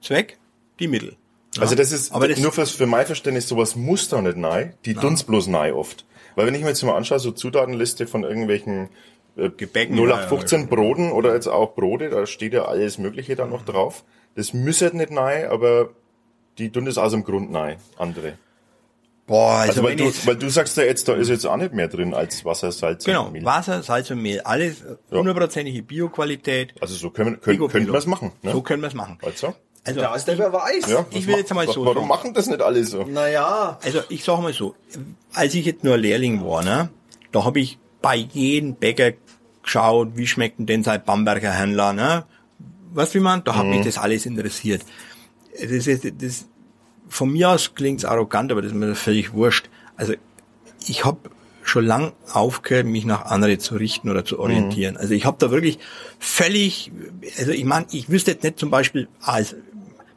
[0.00, 0.38] Zweck
[0.78, 1.16] die Mittel.
[1.58, 4.74] Also das ist Aber das- nur fürs, für mein Verständnis, sowas muss da nicht nein.
[4.84, 6.04] Die tun's bloß nein oft.
[6.34, 8.88] Weil wenn ich mir jetzt mal anschaue, so Zutatenliste von irgendwelchen äh,
[9.36, 14.04] Gebäcken, 0815 Broten oder jetzt auch Brote, da steht ja alles Mögliche da noch drauf.
[14.34, 15.90] Das müsste nicht nein, aber
[16.58, 18.34] die tun das aus dem Grund nein, andere.
[19.26, 21.72] Boah, Also, weil, wenn du, weil du sagst ja jetzt, da ist jetzt auch nicht
[21.74, 23.44] mehr drin als Wasser, Salz Genau, und Mehl.
[23.44, 25.18] Wasser, Salz und Mehl, alles Ja.
[25.18, 26.74] hundertprozentige Bioqualität.
[26.80, 27.92] Also so können, können, könnten Bio.
[27.94, 28.30] wir es machen.
[28.42, 28.52] Ne?
[28.52, 29.18] So können wir es machen.
[29.22, 30.88] also, Also, Da ist der Beweis.
[30.88, 32.08] ja, Ich will jetzt einmal wa- so Warum sagen.
[32.08, 33.02] machen das nicht alle so?
[33.04, 33.78] Naja.
[33.82, 34.74] also ich sage mal so,
[35.34, 36.90] als ich jetzt nur Lehrling war, ne,
[37.32, 39.10] da habe ich bei jedem Bäcker
[39.66, 42.24] geschaut, wie schmeckt denn sein Bamberger Händler, ne?
[42.94, 43.70] Was wie man, da hat Mhm.
[43.70, 44.82] mich das alles interessiert.
[45.60, 46.46] Das ist, das,
[47.08, 49.68] von mir aus klingt's arrogant, aber das ist mir völlig wurscht.
[49.96, 50.14] Also
[50.86, 51.18] ich habe
[51.62, 54.96] schon lang aufgehört, mich nach andere zu richten oder zu orientieren.
[54.96, 55.78] Also ich habe da wirklich
[56.18, 56.92] völlig,
[57.38, 59.56] also ich meine, ich wüsste jetzt nicht zum Beispiel als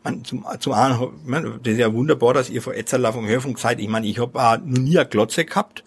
[0.04, 3.60] man, zum, zum einen, mein, das ist ja wunderbar, dass ihr vor Etzerla vom Hörfunk
[3.60, 3.80] seid.
[3.80, 5.84] Ich meine, ich habe auch noch nie eine Glotze gehabt.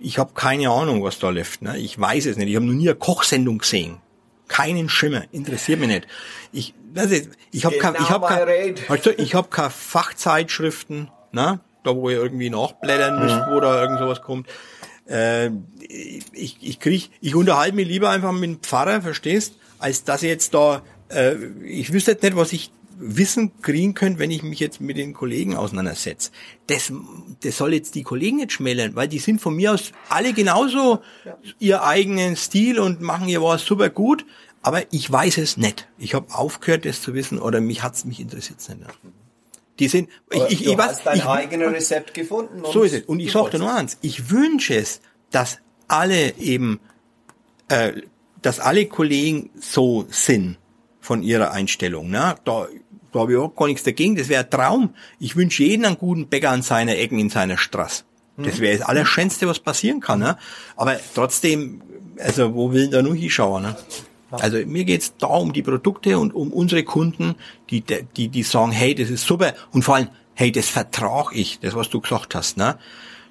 [0.00, 1.62] Ich habe keine Ahnung, was da läuft.
[1.62, 1.76] Ne?
[1.78, 2.48] Ich weiß es nicht.
[2.48, 3.98] Ich habe noch nie eine Kochsendung gesehen.
[4.46, 5.24] Keinen Schimmer.
[5.32, 6.06] Interessiert mich nicht.
[6.52, 8.90] Ich, das ist, ich habe Genau kein, ich habe mein kein, Red.
[8.90, 11.60] weißt du, ich habe keine Fachzeitschriften, ne?
[11.84, 14.48] da wo ihr irgendwie nachblättern müsst, wo da irgend sowas kommt.
[15.08, 15.50] Äh,
[16.32, 20.28] ich, ich krieg, ich unterhalte mich lieber einfach mit dem Pfarrer, verstehst, als dass ich
[20.28, 21.34] jetzt da, äh,
[21.64, 22.70] ich wüsste jetzt nicht, was ich
[23.00, 26.30] Wissen kriegen könnte, wenn ich mich jetzt mit den Kollegen auseinandersetze.
[26.66, 26.92] Das,
[27.42, 31.00] das soll jetzt die Kollegen nicht schmälern, weil die sind von mir aus alle genauso
[31.58, 34.26] ihr eigenen Stil und machen ihr was super gut,
[34.62, 35.88] aber ich weiß es nicht.
[35.98, 38.98] Ich habe aufgehört, das zu wissen oder mich hat's mich interessiert nicht.
[39.78, 42.64] Die sind, ich, ich, du ich hast dein ich, eigenes Rezept gefunden.
[42.64, 43.02] und so ist es.
[43.02, 46.80] Und ich du sag dir wolltest nur eins, ich wünsche es, dass alle eben,
[47.68, 47.92] äh,
[48.42, 50.58] dass alle Kollegen so sind
[51.00, 52.10] von ihrer Einstellung.
[52.10, 52.34] Ne?
[52.44, 52.66] Da,
[53.12, 54.94] da habe ich auch gar nichts dagegen, das wäre ein Traum.
[55.18, 58.04] Ich wünsche jeden einen guten Bäcker an seiner Ecken in seiner Straße.
[58.38, 60.20] Das wäre das Allerschönste, was passieren kann.
[60.20, 60.38] Ne?
[60.76, 61.82] Aber trotzdem,
[62.18, 63.64] also wo will da nur hinschauen?
[63.64, 63.76] Ne?
[64.30, 67.34] Also mir geht's da um die Produkte und um unsere Kunden,
[67.70, 67.82] die,
[68.16, 71.74] die, die sagen, hey, das ist super und vor allem, hey, das vertrag ich, das
[71.74, 72.78] was du gesagt hast, ne?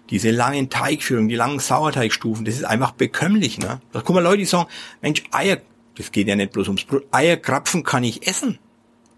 [0.10, 3.60] diese langen Teigführungen, die langen Sauerteigstufen, das ist einfach bekömmlich.
[3.60, 3.80] Ne?
[3.94, 4.70] Da kommen Leute, die sagen,
[5.02, 5.58] Mensch, Eier,
[5.98, 8.60] das geht ja nicht bloß ums Brot, Eierkrapfen kann ich essen.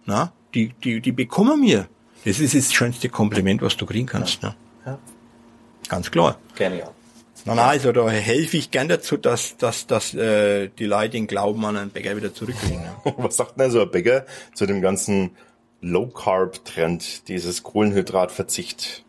[0.06, 0.32] Ne?
[0.54, 1.88] Die, die, die bekommen mir.
[2.26, 4.44] Das ist das schönste Kompliment, was du kriegen kannst.
[4.44, 4.56] Ne?
[4.86, 5.00] Ja.
[5.88, 6.38] Ganz klar.
[6.56, 6.92] Genial.
[7.46, 11.28] Na, na, also da helfe ich gern dazu, dass, dass, dass äh, die Leute den
[11.28, 12.82] Glauben an einen Bäcker wieder zurückkriegen.
[12.82, 12.92] Ne?
[13.18, 15.32] Was sagt denn so ein Bäcker zu dem ganzen
[15.82, 19.06] Low-Carb-Trend, dieses Kohlenhydratverzicht?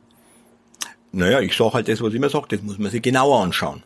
[1.13, 3.83] Naja, ich sage halt das, was ich immer sage, das muss man sich genauer anschauen.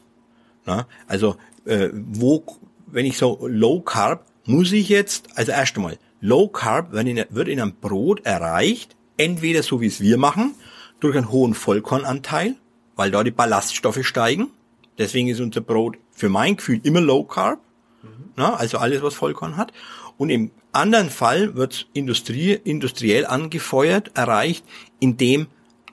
[0.67, 0.87] Na?
[1.07, 2.45] Also, äh, wo,
[2.87, 7.23] wenn ich so Low Carb, muss ich jetzt, also erst einmal, Low Carb wird in,
[7.29, 10.55] wird in einem Brot erreicht, entweder so wie es wir machen,
[10.99, 12.57] durch einen hohen Vollkornanteil,
[12.97, 14.49] weil da die Ballaststoffe steigen.
[14.97, 17.61] Deswegen ist unser Brot für mein Gefühl immer Low Carb,
[18.03, 18.31] mhm.
[18.37, 19.75] na, also alles, was Vollkorn hat.
[20.17, 24.65] Und im anderen Fall wird Industrie, industriell angefeuert, erreicht,
[25.01, 25.49] indem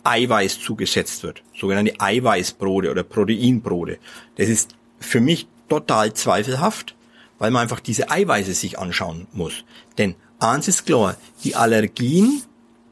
[0.06, 1.44] Eiweiß zugesetzt wird.
[1.60, 3.98] Sogenannte Eiweißbrote oder Proteinbrote.
[4.38, 6.96] Das ist für mich total zweifelhaft,
[7.42, 9.66] weil man einfach diese Eiweiße sich anschauen muss.
[9.98, 12.44] Denn eins ist klar, die Allergien,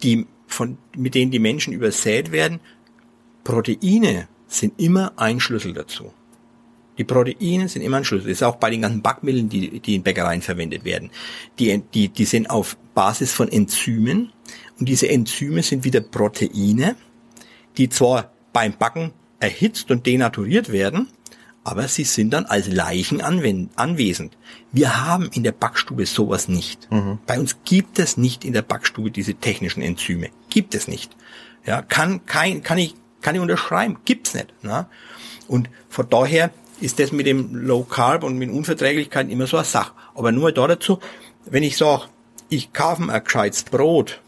[0.01, 2.59] die von, mit denen die Menschen übersät werden,
[3.43, 6.11] Proteine sind immer ein Schlüssel dazu.
[6.97, 8.29] Die Proteine sind immer ein Schlüssel.
[8.29, 11.11] Das ist auch bei den ganzen Backmitteln, die, die in Bäckereien verwendet werden.
[11.59, 14.31] Die, die, die sind auf Basis von Enzymen.
[14.79, 16.95] Und diese Enzyme sind wieder Proteine,
[17.77, 21.07] die zwar beim Backen erhitzt und denaturiert werden,
[21.63, 24.37] aber sie sind dann als Leichen anwesend.
[24.71, 26.89] Wir haben in der Backstube sowas nicht.
[26.91, 27.19] Mhm.
[27.25, 30.29] Bei uns gibt es nicht in der Backstube diese technischen Enzyme.
[30.49, 31.15] Gibt es nicht.
[31.65, 33.97] Ja, kann kein, kann ich, kann ich unterschreiben.
[34.05, 34.53] Gibt's nicht.
[34.63, 34.87] Ne?
[35.47, 36.51] Und von daher
[36.81, 39.91] ist das mit dem Low Carb und mit Unverträglichkeiten immer so eine Sache.
[40.15, 40.99] Aber nur da dazu,
[41.45, 42.05] wenn ich sage,
[42.49, 44.21] ich kaufe ein gescheites Brot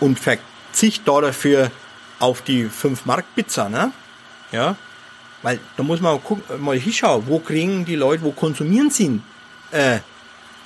[0.00, 1.70] und verzichte da dafür
[2.18, 3.92] auf die 5 Mark Pizza, ne?
[4.52, 4.76] Ja,
[5.42, 9.20] weil da muss man gucken, mal hinschauen, wo kriegen die Leute, wo konsumieren sie
[9.72, 9.98] äh,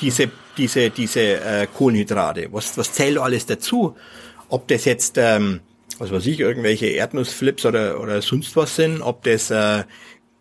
[0.00, 2.48] diese diese diese äh, Kohlenhydrate?
[2.52, 3.96] Was was zählt alles dazu?
[4.48, 5.60] Ob das jetzt ähm,
[5.98, 9.84] was weiß ich, irgendwelche Erdnussflips oder oder sonst was sind, ob das äh,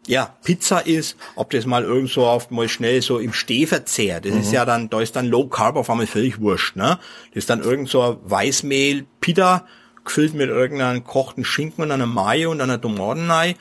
[0.07, 4.33] ja, Pizza ist, ob das mal irgend so auf mal schnell so im Stehverzehr, das
[4.33, 4.41] mhm.
[4.41, 6.99] ist ja dann, da ist dann Low Carb auf einmal völlig wurscht, ne?
[7.29, 9.65] Das ist dann irgend so Weißmehl, Pita,
[10.03, 13.55] gefüllt mit irgendeinem kochten Schinken und einer Mayo und einer Tomatenei.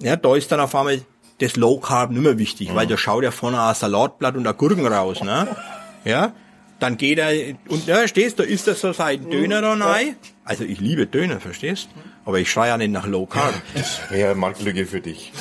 [0.00, 1.00] Ja, da ist dann auf einmal
[1.40, 2.74] das Low Carb nicht mehr wichtig, mhm.
[2.74, 5.48] weil da schaut ja vorne ein Salatblatt und ein Gurken raus, ne?
[6.04, 6.32] Ja?
[6.80, 7.32] Dann geht er,
[7.68, 10.16] und ja, stehst, da ist das so sein Döner da rein.
[10.44, 11.88] Also ich liebe Döner, verstehst?
[12.24, 13.54] Aber ich schreie ja nicht nach Low Carb.
[13.74, 15.32] Das wäre Marktlücke für dich.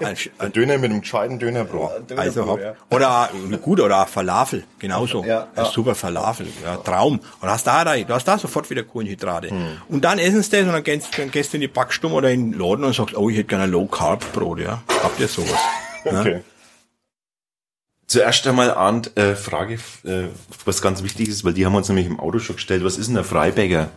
[0.00, 2.12] Ein, ein, Döner mit einem gescheiten Dönerbrot.
[2.14, 3.30] Also hab, oder
[3.62, 5.24] gut oder Falafel, genauso.
[5.24, 5.64] Ja, ja.
[5.64, 7.20] Super Falafel, ja, Traum.
[7.40, 9.50] Und hast da, du hast da sofort wieder Kohlenhydrate.
[9.50, 9.78] Hm.
[9.88, 12.30] Und dann essen sie das und dann gehst, dann gehst du in die Backstube oder
[12.30, 14.82] in den Laden und sagst, oh, ich hätte gerne ein Low Carb Brot, ja.
[15.02, 15.58] Habt ihr sowas?
[16.04, 16.40] Okay.
[18.08, 20.28] Zuerst einmal, Arndt, äh, Frage, äh,
[20.64, 22.82] was ganz wichtig ist, weil die haben uns nämlich im Auto schon gestellt.
[22.82, 23.90] Was ist denn der Freibäcker?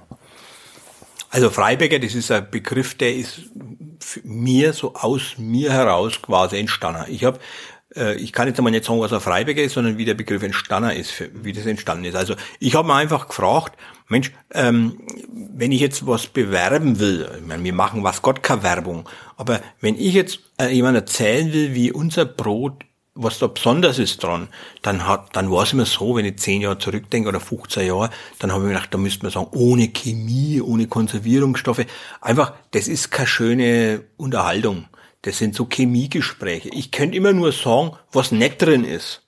[1.29, 3.43] Also Freibäcker, das ist ein Begriff, der ist
[4.23, 7.05] mir so aus mir heraus quasi entstanden.
[7.07, 7.39] Ich habe
[7.95, 10.43] äh, ich kann jetzt einmal nicht sagen, was ein Freibäcker ist, sondern wie der Begriff
[10.43, 12.15] entstanden ist, wie das entstanden ist.
[12.15, 13.77] Also ich habe mir einfach gefragt,
[14.09, 15.07] Mensch, ähm,
[15.53, 19.07] wenn ich jetzt was bewerben will, ich meine, wir machen was Gott keine Werbung,
[19.37, 22.83] aber wenn ich jetzt äh, jemand erzählen will, wie unser Brot
[23.13, 24.47] was da besonders ist dran,
[24.81, 28.09] dann hat, dann war es immer so, wenn ich zehn Jahre zurückdenke oder 15 Jahre,
[28.39, 31.85] dann habe ich mir gedacht, da müsste man sagen, ohne Chemie, ohne Konservierungsstoffe.
[32.21, 34.85] Einfach, das ist keine schöne Unterhaltung.
[35.23, 36.69] Das sind so Chemiegespräche.
[36.69, 39.21] Ich könnte immer nur sagen, was nicht drin ist.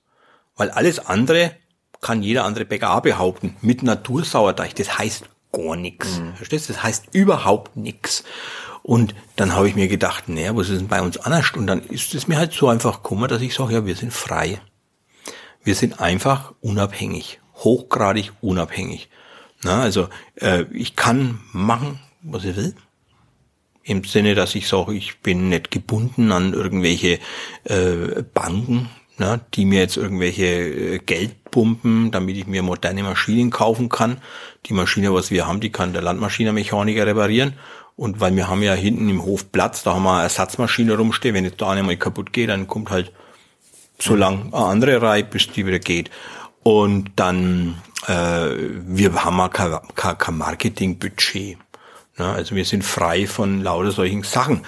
[0.55, 1.55] Weil alles andere
[2.01, 3.55] kann jeder andere Bäcker auch behaupten.
[3.61, 4.75] Mit Natursauerteig.
[4.75, 6.19] Das heißt gar nichts.
[6.19, 6.35] Mhm.
[6.35, 6.73] Verstehst du?
[6.73, 8.23] Das heißt überhaupt nichts.
[8.83, 11.51] Und dann habe ich mir gedacht, naja, was ist denn bei uns anders?
[11.55, 14.13] Und dann ist es mir halt so einfach gekommen, dass ich sage, ja, wir sind
[14.13, 14.59] frei.
[15.63, 19.09] Wir sind einfach unabhängig, hochgradig unabhängig.
[19.63, 22.75] Na, also äh, ich kann machen, was ich will.
[23.83, 27.19] Im Sinne, dass ich sage, ich bin nicht gebunden an irgendwelche
[27.63, 33.51] äh, Banken, na, die mir jetzt irgendwelche äh, Geld pumpen, damit ich mir moderne Maschinen
[33.51, 34.17] kaufen kann.
[34.65, 37.53] Die Maschine, was wir haben, die kann der Landmaschinenmechaniker reparieren.
[37.95, 41.35] Und weil wir haben ja hinten im Hof Platz, da haben wir eine Ersatzmaschine rumstehen.
[41.35, 43.11] Wenn jetzt da eine mal kaputt geht, dann kommt halt
[43.99, 46.09] so lang eine andere Reihe, bis die wieder geht.
[46.63, 48.49] Und dann, äh,
[48.85, 51.57] wir haben ja kein, kein, Marketingbudget.
[52.17, 52.25] Ne?
[52.25, 54.65] Also wir sind frei von lauter solchen Sachen.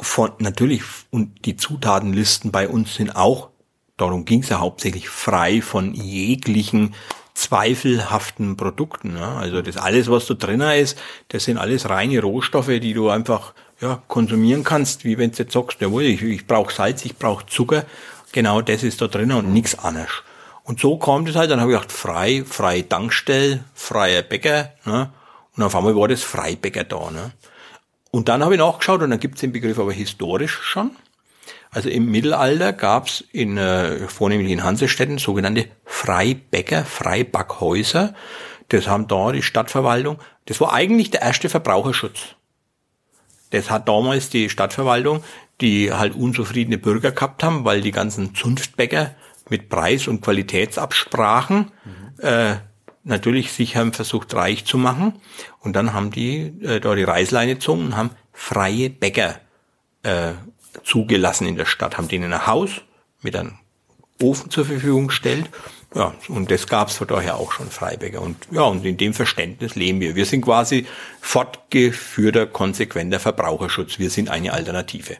[0.00, 3.50] Von, natürlich, und die Zutatenlisten bei uns sind auch,
[3.96, 6.94] darum ging es ja hauptsächlich, frei von jeglichen
[7.34, 9.14] zweifelhaften Produkten.
[9.14, 9.26] Ne?
[9.26, 13.54] Also das alles, was da drinnen ist, das sind alles reine Rohstoffe, die du einfach
[13.80, 17.46] ja, konsumieren kannst, wie wenn du jetzt sagst, jawohl, ich, ich brauche Salz, ich brauche
[17.46, 17.84] Zucker,
[18.32, 20.10] genau das ist da drin und nichts anderes.
[20.64, 25.10] Und so kam das halt, dann habe ich gedacht, frei, freie Tankstelle, freier Bäcker, ne?
[25.56, 27.32] Und auf einmal war das Freibäcker da, ne?
[28.10, 30.92] Und dann habe ich nachgeschaut und dann gibt es den Begriff aber historisch schon.
[31.74, 38.14] Also im Mittelalter gab es in, äh, vornehmlich in Hansestädten sogenannte Freibäcker, Freibackhäuser.
[38.68, 40.18] Das haben da die Stadtverwaltung.
[40.44, 42.36] Das war eigentlich der erste Verbraucherschutz.
[43.50, 45.24] Das hat damals die Stadtverwaltung,
[45.62, 49.14] die halt unzufriedene Bürger gehabt haben, weil die ganzen Zunftbäcker
[49.48, 52.24] mit Preis- und Qualitätsabsprachen mhm.
[52.24, 52.56] äh,
[53.04, 55.14] natürlich sich haben versucht reich zu machen.
[55.60, 59.40] Und dann haben die äh, da die Reißleine gezogen und haben freie Bäcker
[60.02, 60.32] äh,
[60.84, 62.70] zugelassen in der Stadt, haben denen ein Haus
[63.22, 63.58] mit einem
[64.20, 65.50] Ofen zur Verfügung gestellt.
[65.94, 68.22] Ja, und das gab es von daher auch schon Freibäcker.
[68.22, 70.14] Und ja, und in dem Verständnis leben wir.
[70.14, 70.86] Wir sind quasi
[71.20, 73.98] fortgeführter, konsequenter Verbraucherschutz.
[73.98, 75.16] Wir sind eine Alternative.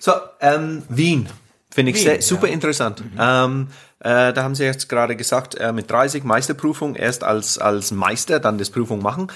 [0.00, 1.28] So, ähm, Wien.
[1.70, 2.54] Finde ich Wien, sehr, super ja.
[2.54, 3.04] interessant.
[3.04, 3.18] Mhm.
[3.20, 3.68] Ähm,
[4.00, 8.40] äh, da haben Sie jetzt gerade gesagt, äh, mit 30 Meisterprüfung erst als, als Meister
[8.40, 9.30] dann das Prüfung machen.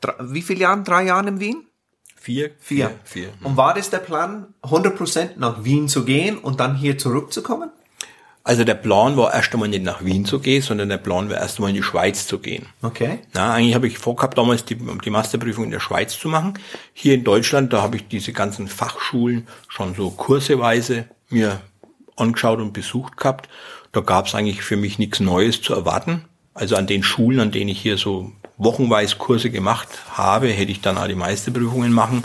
[0.00, 0.82] Dr wie viele Jahre?
[0.82, 1.65] Drei Jahre in Wien?
[2.26, 2.50] Vier.
[2.58, 2.90] Vier.
[3.04, 3.28] vier.
[3.44, 7.70] Und war das der Plan, 100% nach Wien zu gehen und dann hier zurückzukommen?
[8.42, 11.36] Also der Plan war erst einmal nicht nach Wien zu gehen, sondern der Plan war
[11.36, 12.66] erst einmal in die Schweiz zu gehen.
[12.82, 13.20] Okay.
[13.32, 16.54] Na, eigentlich habe ich vorgehabt, damals die, die Masterprüfung in der Schweiz zu machen.
[16.92, 21.60] Hier in Deutschland, da habe ich diese ganzen Fachschulen schon so kurseweise mir
[22.16, 23.48] angeschaut und besucht gehabt.
[23.92, 26.24] Da gab es eigentlich für mich nichts Neues zu erwarten.
[26.54, 30.80] Also an den Schulen, an denen ich hier so wochenweise Kurse gemacht habe, hätte ich
[30.80, 32.24] dann auch die Meisterprüfungen machen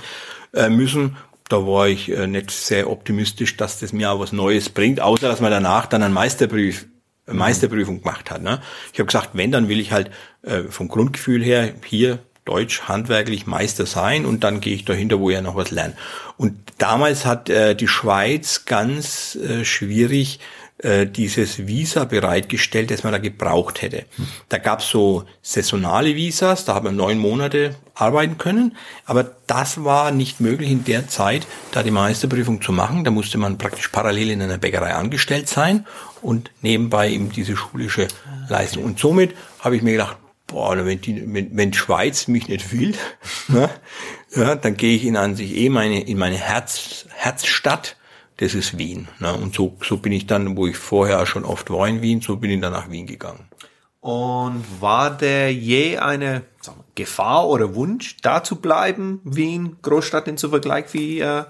[0.53, 1.17] äh, müssen.
[1.49, 5.27] Da war ich äh, nicht sehr optimistisch, dass das mir auch was Neues bringt, außer
[5.27, 6.87] dass man danach dann einen Meisterbrief
[7.27, 7.37] mhm.
[7.37, 8.41] Meisterprüfung gemacht hat.
[8.41, 8.61] Ne?
[8.93, 10.11] Ich habe gesagt, wenn, dann will ich halt
[10.43, 15.29] äh, vom Grundgefühl her hier Deutsch handwerklich Meister sein und dann gehe ich dahinter, wo
[15.29, 15.93] ich noch was lerne.
[16.37, 20.39] Und damals hat äh, die Schweiz ganz äh, schwierig
[20.83, 24.05] äh, dieses Visa bereitgestellt, das man da gebraucht hätte.
[24.49, 28.75] Da gab's so saisonale Visas, da haben wir neun Monate arbeiten können,
[29.05, 33.03] aber das war nicht möglich in der Zeit, da die Meisterprüfung zu machen.
[33.03, 35.85] Da musste man praktisch parallel in einer Bäckerei angestellt sein
[36.21, 38.07] und nebenbei eben diese schulische
[38.49, 38.83] Leistung.
[38.83, 40.17] Und somit habe ich mir gedacht,
[40.47, 42.95] boah, wenn die, wenn, wenn Schweiz mich nicht will,
[43.47, 43.69] ne,
[44.35, 47.97] ja, dann gehe ich in an sich eh meine, in meine Herz, Herzstadt
[48.41, 49.07] das ist Wien.
[49.19, 49.31] Ne?
[49.35, 52.37] Und so, so bin ich dann, wo ich vorher schon oft war in Wien, so
[52.37, 53.45] bin ich dann nach Wien gegangen.
[53.99, 60.37] Und war der je eine wir, Gefahr oder Wunsch, da zu bleiben, Wien, Großstadt in
[60.37, 61.43] zu Vergleich wie, äh,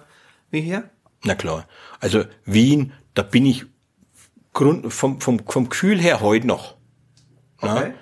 [0.49, 0.89] wie hier?
[1.23, 1.65] Na klar.
[2.01, 3.65] Also Wien, da bin ich
[4.51, 6.75] Grund, vom, vom, vom Gefühl her heute noch.
[7.61, 7.71] Ne?
[7.71, 7.93] Okay.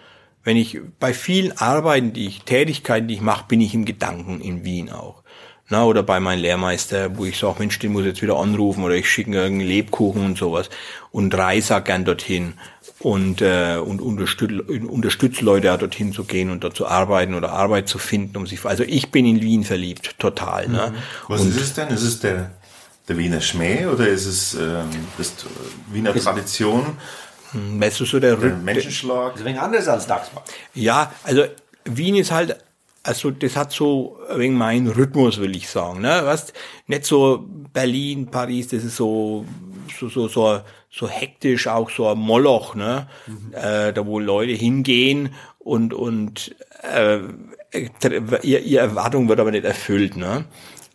[0.43, 4.41] Wenn ich bei vielen Arbeiten, die ich, Tätigkeiten, die ich mache, bin ich im Gedanken
[4.41, 5.18] in Wien auch.
[5.71, 8.83] Na, oder bei meinem Lehrmeister, wo ich sage, Mensch, den muss ich jetzt wieder anrufen
[8.83, 10.69] oder ich schicke irgendeinen Lebkuchen und sowas
[11.11, 12.55] und reise auch gern dorthin
[12.97, 17.51] und, äh, und unterstütze unterstütz Leute auch dorthin zu gehen und dort zu arbeiten oder
[17.51, 20.67] Arbeit zu finden, um sich, also ich bin in Wien verliebt, total.
[20.67, 20.91] Ne?
[20.91, 20.97] Mhm.
[21.27, 21.87] Was und, ist es denn?
[21.89, 22.49] Ist es der,
[23.07, 24.89] der Wiener Schmäh oder ist es ähm,
[25.19, 25.33] das
[25.91, 26.97] Wiener Tradition?
[27.51, 29.33] Hm, weißt du, so der, der Menschenschlag?
[29.33, 30.41] Das ist ein wenig anders als Dachsbach.
[30.73, 31.45] Ja, also
[31.85, 32.57] Wien ist halt
[33.03, 36.01] also das hat so wegen meinen Rhythmus, will ich sagen.
[36.01, 36.21] Ne?
[36.23, 36.53] Weißt,
[36.87, 39.45] nicht so Berlin, Paris, das ist so
[39.99, 43.07] so so so, so hektisch, auch so ein Moloch, ne?
[43.27, 43.53] Mhm.
[43.53, 47.19] Äh, da wo Leute hingehen und und äh,
[48.43, 50.45] ihr, ihr Erwartung wird aber nicht erfüllt, ne?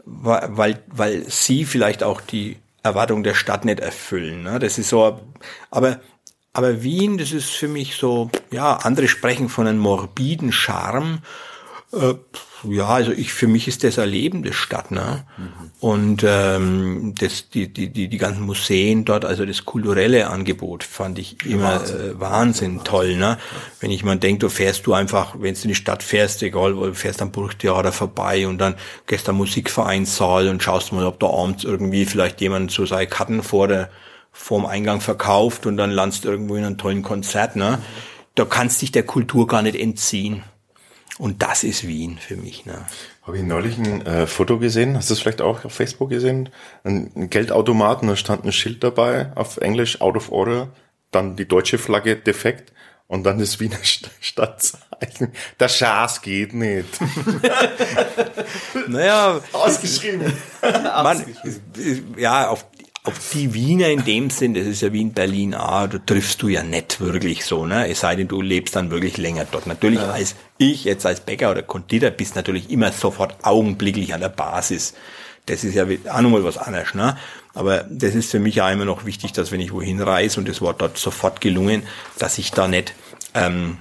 [0.05, 4.43] Weil weil sie vielleicht auch die Erwartung der Stadt nicht erfüllen.
[4.43, 4.59] Ne?
[4.59, 5.21] Das ist so,
[5.71, 6.01] aber
[6.53, 11.19] aber Wien, das ist für mich so, ja, andere sprechen von einem morbiden Charme
[11.97, 12.15] äh,
[12.69, 15.27] ja, also ich für mich ist das Erleben der Stadt, ne?
[15.37, 15.71] Mhm.
[15.81, 21.19] Und ähm, das, die, die, die, die ganzen Museen dort, also das kulturelle Angebot fand
[21.19, 23.39] ich immer Wahnsinn, äh, Wahnsinn toll, ne?
[23.81, 26.77] Wenn ich mal denke, du fährst du einfach, wenn du in die Stadt fährst, egal
[26.77, 28.77] wo du fährst am Burgtheater vorbei und dann
[29.07, 33.43] gehst am Musikvereinssaal und schaust mal, ob da abends irgendwie vielleicht jemand so seine Karten
[33.43, 33.91] vor der
[34.33, 37.79] vorm Eingang verkauft und dann landest irgendwo in einem tollen Konzert, ne?
[38.35, 40.43] Da kannst dich der Kultur gar nicht entziehen.
[41.19, 42.67] Und das ist Wien für mich.
[42.67, 42.85] Ne?
[43.23, 46.49] Habe ich neulich ein äh, Foto gesehen, hast du es vielleicht auch auf Facebook gesehen?
[46.83, 50.69] Ein, ein Geldautomaten, da stand ein Schild dabei, auf Englisch, out of order,
[51.12, 52.73] dann die deutsche Flagge defekt
[53.07, 53.79] und dann das Wiener
[54.21, 55.33] Stadtzeichen.
[55.61, 56.99] Der Schaß geht nicht.
[58.89, 59.41] naja.
[59.53, 60.33] Ausgeschrieben.
[60.62, 61.25] Man,
[62.17, 62.67] ja, auf
[63.05, 66.43] auf die Wiener in dem Sinn, das ist ja wie in Berlin, ah, du triffst
[66.43, 67.89] du ja nicht wirklich so, ne?
[67.89, 69.67] Es sei denn, du lebst dann wirklich länger dort.
[69.67, 70.11] Natürlich ja.
[70.11, 74.95] als ich jetzt als Bäcker oder Konditor bist natürlich immer sofort augenblicklich an der Basis
[75.47, 77.17] das ist ja auch nochmal was anderes, ne?
[77.53, 80.49] Aber das ist für mich ja immer noch wichtig, dass wenn ich wohin reise und
[80.49, 81.85] es war dort sofort gelungen,
[82.19, 82.95] dass ich da nicht,
[83.35, 83.79] ähm,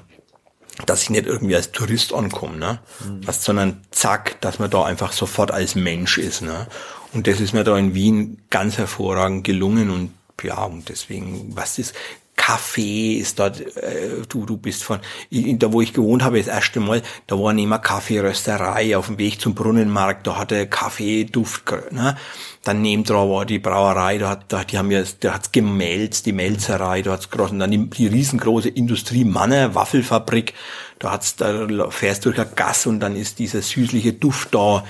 [0.86, 2.80] dass ich nicht irgendwie als Tourist ankomme, ne?
[3.00, 3.26] Mhm.
[3.26, 6.68] Was, sondern zack, dass man da einfach sofort als Mensch ist, ne?
[7.14, 10.12] Und das ist mir da in Wien ganz hervorragend gelungen und
[10.42, 11.94] ja, und deswegen, was ist,
[12.36, 15.00] Kaffee ist dort, äh, du, du bist von,
[15.32, 19.40] da wo ich gewohnt habe, das erste Mal, da war neben Kaffeerösterei auf dem Weg
[19.40, 22.18] zum Brunnenmarkt, da hatte Kaffee Duft, ne?
[22.64, 26.26] Dann neben dran war die Brauerei, da hat, da, die haben ja, da hat's gemälzt,
[26.26, 30.54] die Melzerei, da hat's groß, und dann die, die riesengroße Industrie Manner, Waffelfabrik,
[31.00, 34.84] da hat's, da fährst durch ein Gas und dann ist dieser süßliche Duft da,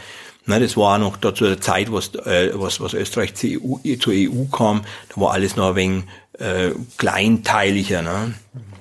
[0.46, 3.96] Ne, das war noch da zu der Zeit, was, äh, was, was Österreich zur EU,
[3.98, 8.02] zur EU kam, da war alles noch ein wenig äh, kleinteiliger.
[8.02, 8.34] Ne?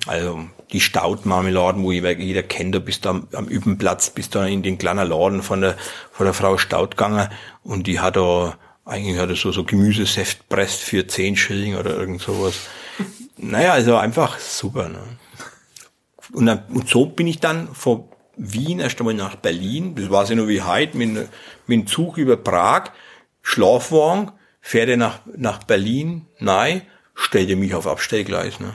[0.07, 0.41] Also
[0.73, 4.79] die Staudmarmeladen, wo jeder kennt, da bist du am, am Übenplatz, bist du in den
[4.79, 5.77] kleinen Laden von der,
[6.11, 7.29] von der Frau Staud gegangen
[7.63, 11.97] und die hat da, eigentlich hat er so, so Gemüsesäft presst für 10 Schilling oder
[11.97, 12.55] irgend sowas.
[13.39, 14.89] Naja, also einfach super.
[14.89, 15.01] Ne?
[16.33, 18.05] Und, dann, und so bin ich dann von
[18.37, 21.29] Wien erst einmal nach Berlin, das war ja nur wie heute, mit, mit
[21.69, 22.91] dem Zug über Prag,
[23.43, 26.83] Schlafwagen, fährt nach, nach Berlin, nein,
[27.15, 28.61] stellte mich auf Abstellgleis.
[28.61, 28.75] Ne?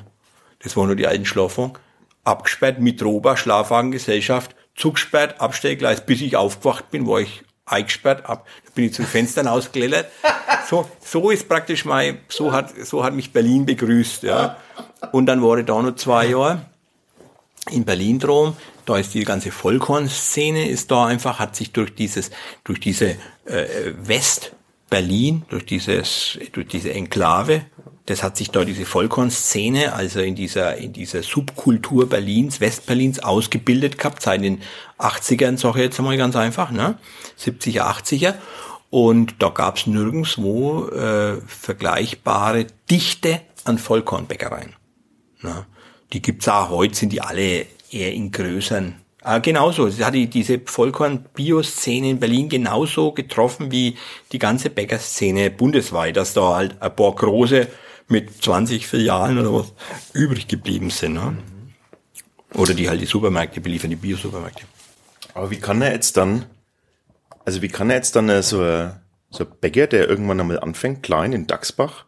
[0.59, 1.73] Das waren nur die alten Schlafwagen.
[2.23, 6.05] Abgesperrt, mit Roba, Schlafwagengesellschaft, zugesperrt, Abstellgleis.
[6.05, 10.11] Bis ich aufgewacht bin, war ich eingesperrt, ab, da bin ich zu den Fenstern ausgeleert.
[10.69, 14.57] So, so ist praktisch mein, so hat, so hat mich Berlin begrüßt, ja.
[15.11, 16.65] Und dann war ich da noch zwei Jahre
[17.71, 18.57] in Berlin drum.
[18.87, 22.31] Da ist die ganze Vollkorn-Szene ist da einfach, hat sich durch dieses,
[22.63, 23.11] durch diese
[23.45, 27.65] äh, West-Berlin, durch dieses, durch diese Enklave
[28.07, 33.97] das hat sich da diese Vollkornszene, also in dieser, in dieser Subkultur Berlins, Westberlins ausgebildet
[33.97, 34.61] gehabt, seit den
[34.97, 36.97] 80ern, sage ich jetzt einmal ganz einfach, ne?
[37.37, 38.35] 70er, 80er.
[38.89, 44.73] Und da gab es nirgendswo äh, vergleichbare Dichte an Vollkornbäckereien.
[45.41, 45.65] Ne?
[46.13, 48.95] Die gibt's auch heute, sind die alle eher in größeren
[49.27, 49.89] Ah, genauso.
[49.89, 53.97] Sie hat die, diese Vollkorn-Bio-Szene in Berlin genauso getroffen wie
[54.31, 57.67] die ganze Bäckerszene bundesweit, dass da halt ein paar große
[58.07, 59.73] mit 20 Filialen oder was
[60.13, 61.15] übrig geblieben sind.
[61.15, 61.37] Ne?
[62.53, 64.63] Oder die halt die Supermärkte beliefern, die Bio-Supermärkte.
[65.33, 66.45] Aber wie kann er jetzt dann,
[67.43, 68.93] also wie kann er jetzt dann äh, so, ein,
[69.29, 72.05] so ein Bäcker, der irgendwann einmal anfängt, klein in Dachsbach,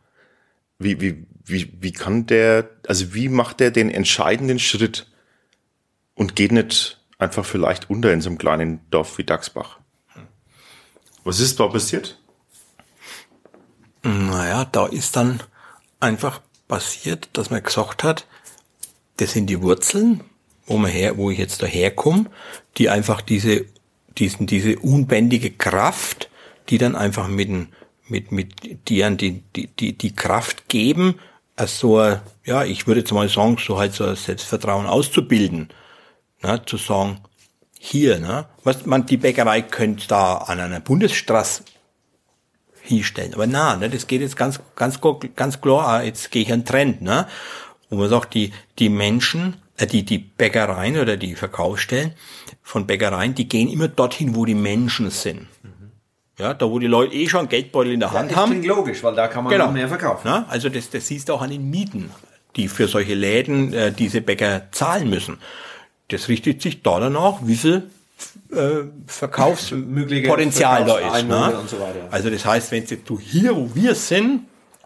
[0.77, 5.07] wie, wie, wie, wie kann der, also wie macht der den entscheidenden Schritt
[6.20, 9.80] und geht nicht einfach vielleicht unter in so einem kleinen Dorf wie Dachsbach?
[11.24, 12.20] Was ist da passiert?
[14.03, 15.41] Naja, da ist dann
[16.01, 18.28] einfach passiert, dass man gesagt hat,
[19.15, 20.22] das sind die Wurzeln,
[20.65, 22.26] wo man her, wo ich jetzt daherkomme,
[22.78, 23.65] die einfach diese,
[24.17, 26.30] diesen, diese unbändige Kraft,
[26.67, 27.49] die dann einfach mit,
[28.07, 31.15] mit, mit dir die, die, die, die Kraft geben,
[31.55, 31.99] als so,
[32.43, 35.70] ja, ich würde jetzt mal sagen, so halt so ein Selbstvertrauen auszubilden,
[36.43, 37.19] ne, zu sagen,
[37.79, 41.63] hier, ne, was man, die Bäckerei könnte da an einer Bundesstraße
[42.81, 43.33] hinstellen.
[43.33, 44.99] Aber na, ne, das geht jetzt ganz, ganz,
[45.35, 47.27] ganz klar, ah, jetzt gehe ich einen Trend, ne?
[47.89, 52.13] Und man sagt, die, die Menschen, äh, die, die Bäckereien oder die Verkaufsstellen
[52.61, 55.47] von Bäckereien, die gehen immer dorthin, wo die Menschen sind.
[56.37, 58.51] Ja, da wo die Leute eh schon Geldbeutel in der Hand ja, haben.
[58.51, 59.71] Klingt logisch, weil da kann man genau.
[59.71, 60.25] mehr verkaufen.
[60.25, 62.11] Ja, also das, das siehst du auch an den Mieten,
[62.55, 65.37] die für solche Läden äh, diese Bäcker zahlen müssen.
[66.10, 67.89] Das richtet sich da danach, wie viel
[68.51, 71.28] äh, Verkaufspotenzial da ist.
[71.28, 71.60] Ne?
[71.68, 71.78] So
[72.12, 74.41] also das heißt, wenn du hier, wo wir sind,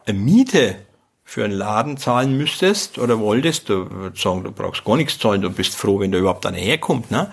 [0.05, 0.75] eine Miete
[1.23, 5.41] für einen Laden zahlen müsstest oder wolltest, du würdest sagen, du brauchst gar nichts zahlen,
[5.41, 7.09] du bist froh, wenn da überhaupt einer herkommt.
[7.09, 7.31] Ne?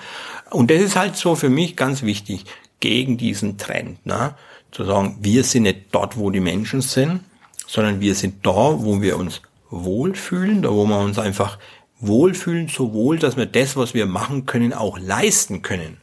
[0.50, 2.44] Und das ist halt so für mich ganz wichtig,
[2.78, 4.04] gegen diesen Trend.
[4.06, 4.34] Ne?
[4.70, 7.20] Zu sagen, wir sind nicht dort, wo die Menschen sind,
[7.66, 11.58] sondern wir sind da, wo wir uns wohlfühlen, da wo wir uns einfach
[12.00, 15.98] wohlfühlen, so wohl, dass wir das, was wir machen können, auch leisten können.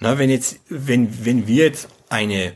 [0.00, 2.54] Na, wenn jetzt, wenn, wenn wir jetzt eine,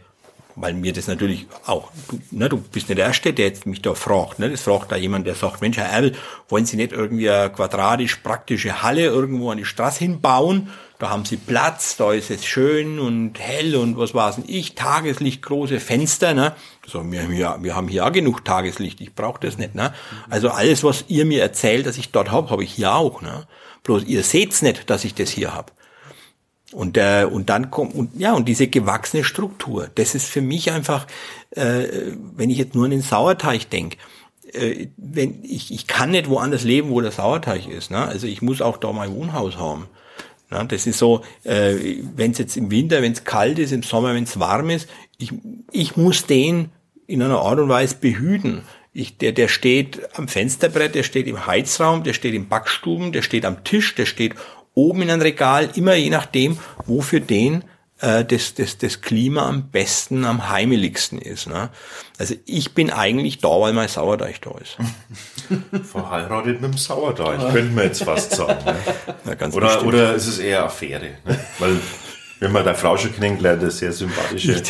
[0.57, 3.83] weil mir das natürlich auch, du, ne, du bist nicht der Erste, der jetzt mich
[3.83, 6.13] da fragt, ne, das fragt da jemand, der sagt, Mensch, Herr Erl,
[6.49, 10.71] wollen Sie nicht irgendwie eine quadratisch praktische Halle irgendwo an die Straße hinbauen?
[10.99, 15.43] Da haben Sie Platz, da ist es schön und hell und was denn ich, Tageslicht,
[15.43, 16.55] große Fenster, ne?
[16.87, 19.93] So, wir haben hier, wir haben hier auch genug Tageslicht, ich brauche das nicht, ne?
[20.31, 23.47] Also alles, was ihr mir erzählt, dass ich dort hab, habe ich hier auch, ne?
[23.83, 25.73] Bloß ihr seht's nicht, dass ich das hier hab.
[26.73, 30.73] Und, äh, und dann kommt, und ja, und diese gewachsene Struktur, das ist für mich
[30.73, 31.07] einfach,
[31.51, 33.99] äh, wenn ich jetzt nur an den Sauerteig denke,
[34.53, 37.91] äh, wenn ich, ich kann nicht woanders leben, wo der Sauerteig ist.
[37.91, 37.99] Ne?
[37.99, 39.89] Also ich muss auch da mein Wohnhaus haben.
[40.51, 41.75] Ja, das ist so, äh,
[42.15, 44.89] wenn es jetzt im Winter, wenn es kalt ist, im Sommer, wenn es warm ist,
[45.19, 45.33] ich,
[45.73, 46.71] ich muss den
[47.07, 48.63] in einer Art und Weise behüten.
[48.93, 53.23] Ich, der, der steht am Fensterbrett, der steht im Heizraum, der steht im Backstuben, der
[53.23, 54.35] steht am Tisch, der steht
[54.75, 57.65] oben in einem Regal, immer je nachdem, wo für den
[58.01, 61.47] äh, das, das, das Klima am besten, am heimeligsten ist.
[61.47, 61.71] Ne?
[62.19, 64.77] Also ich bin eigentlich da, weil mein Sauerteig da ist.
[65.91, 68.65] Verheiratet mit dem Sauerteig, könnte man jetzt fast sagen.
[68.65, 68.77] Ne?
[69.25, 69.89] Ja, ganz Oder, bestimmt.
[69.95, 71.17] oder ist es eher Affäre?
[71.25, 71.39] Ne?
[71.59, 71.77] Weil,
[72.39, 74.63] wenn man deine Frau schon kennengelernt, eine sehr sympathische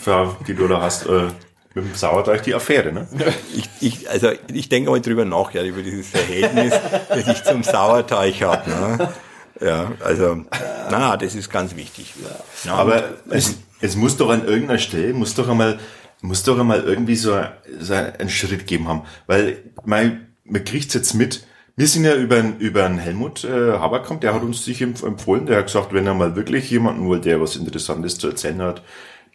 [0.00, 1.28] Frau, die du da hast, äh,
[1.74, 3.06] mit dem Sauerteig die Affäre, ne?
[3.54, 6.72] Ich, ich, also ich denke mal drüber nach, ja, über dieses Verhältnis,
[7.08, 8.70] das ich zum Sauerteig habe.
[8.70, 9.12] Ne?
[9.60, 10.44] Ja, also,
[10.90, 12.14] na, das ist ganz wichtig.
[12.64, 15.78] Ja, Aber es, es muss doch an irgendeiner Stelle, muss doch einmal,
[16.22, 17.38] muss doch einmal irgendwie so,
[17.80, 19.02] so einen Schritt geben haben.
[19.26, 21.44] Weil, mein, man kriegt's jetzt mit,
[21.76, 25.06] wir sind ja über, einen- über einen Helmut äh, Haberkamp, der hat uns sich empf-
[25.06, 28.62] empfohlen, der hat gesagt, wenn er mal wirklich jemanden holt, der was Interessantes zu erzählen
[28.62, 28.82] hat,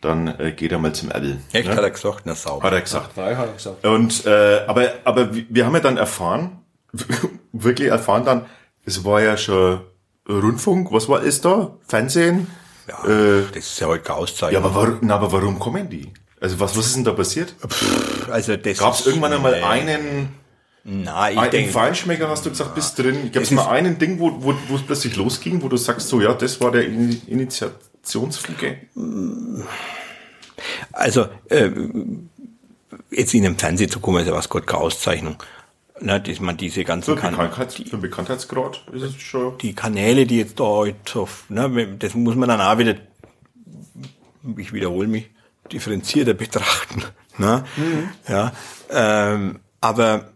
[0.02, 1.38] dann äh, geht er mal zum Apple.
[1.54, 1.76] Echt, ne?
[1.76, 2.66] hat er gesagt, na sauber.
[2.66, 3.16] Hat er gesagt.
[3.16, 3.86] Drei hat er gesagt.
[3.86, 6.60] Und äh, aber aber wir haben ja dann erfahren,
[7.54, 8.46] wirklich erfahren dann,
[8.86, 9.82] es war ja schon
[10.28, 11.78] Rundfunk, was war es da?
[11.88, 12.48] Fernsehen?
[12.88, 14.64] Ja, Äh, das ist ja heute keine ja, Auszeichnung.
[14.64, 16.12] aber warum, na, aber warum kommen die?
[16.42, 17.56] Also was was ist denn da passiert?
[18.30, 19.64] also das Gab es irgendwann einmal Nee.
[19.66, 20.30] einen,
[20.84, 23.32] Na, ich einen denke, Feinschmecker, hast du gesagt, bist drin?
[23.32, 26.10] Gab es Es mal einen Ding, wo, wo, wo es plötzlich losging, wo du sagst,
[26.10, 28.78] so ja, das war der In Initiationsfluge?
[30.92, 31.70] also äh,
[33.12, 35.38] jetzt in den Fernsehen zu kommen, ist ja was Gott keine Auszeichnung.
[36.04, 39.58] Ne, dass man diese ganzen Für, kan Bekanntheit, für Bekanntheitsgrad ist es schon.
[39.60, 42.96] die Kanäle, die jetzt da heute auf, ne, das muss man dann auch wieder,
[44.58, 45.30] ich wiederhole mich,
[45.72, 47.04] differenzierter betrachten.
[47.40, 47.64] Ne?
[48.28, 48.52] Ja,
[48.92, 50.30] ähm, aber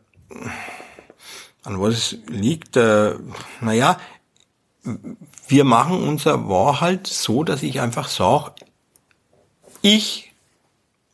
[1.63, 3.13] an was es liegt, äh,
[3.61, 3.99] naja,
[5.47, 8.53] wir machen unser war halt so, dass ich einfach sage,
[9.83, 10.33] ich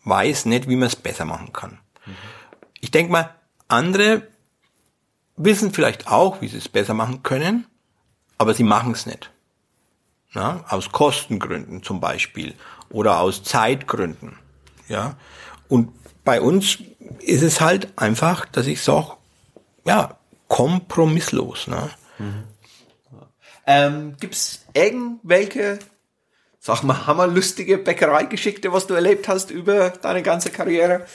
[0.05, 1.79] weiß nicht, wie man es besser machen kann.
[2.79, 3.35] Ich denke mal,
[3.67, 4.27] andere
[5.35, 7.65] wissen vielleicht auch, wie sie es besser machen können,
[8.37, 9.31] aber sie machen es nicht.
[10.33, 12.55] Ja, aus Kostengründen zum Beispiel
[12.89, 14.37] oder aus Zeitgründen.
[14.87, 15.15] Ja,
[15.69, 16.79] und bei uns
[17.19, 19.11] ist es halt einfach, dass ich sage,
[19.85, 20.17] ja,
[20.47, 21.67] kompromisslos.
[21.67, 21.89] Ne?
[23.65, 25.79] Ähm, gibt's irgendwelche,
[26.59, 31.05] sag mal, hammerlustige Bäckereigeschichte, was du erlebt hast über deine ganze Karriere?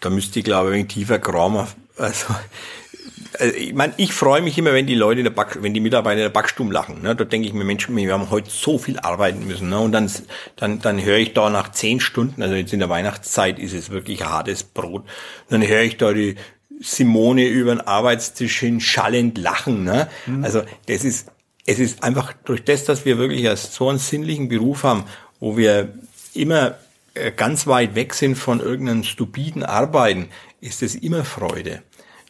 [0.00, 1.20] Da müsste ich, glaube ich, ein tiefer.
[1.24, 1.64] Also,
[1.96, 2.34] also
[3.56, 6.18] ich meine, ich freue mich immer, wenn die Leute in der Back, wenn die Mitarbeiter
[6.18, 7.02] in der Backstube lachen.
[7.02, 7.16] Ne?
[7.16, 9.68] Da denke ich mir, Mensch, wir haben heute so viel arbeiten müssen.
[9.70, 9.80] Ne?
[9.80, 10.10] Und dann,
[10.56, 13.90] dann, dann höre ich da nach zehn Stunden, also jetzt in der Weihnachtszeit ist es
[13.90, 15.04] wirklich hartes Brot.
[15.48, 16.36] dann höre ich da die
[16.80, 19.84] Simone über den Arbeitstisch hin schallend lachen.
[19.84, 20.08] Ne?
[20.42, 21.30] Also das ist,
[21.66, 25.04] es ist einfach durch das, dass wir wirklich als so einen sinnlichen Beruf haben,
[25.40, 25.94] wo wir
[26.34, 26.76] immer
[27.14, 30.28] äh, ganz weit weg sind von irgendeinem stupiden Arbeiten,
[30.60, 31.82] ist es immer Freude.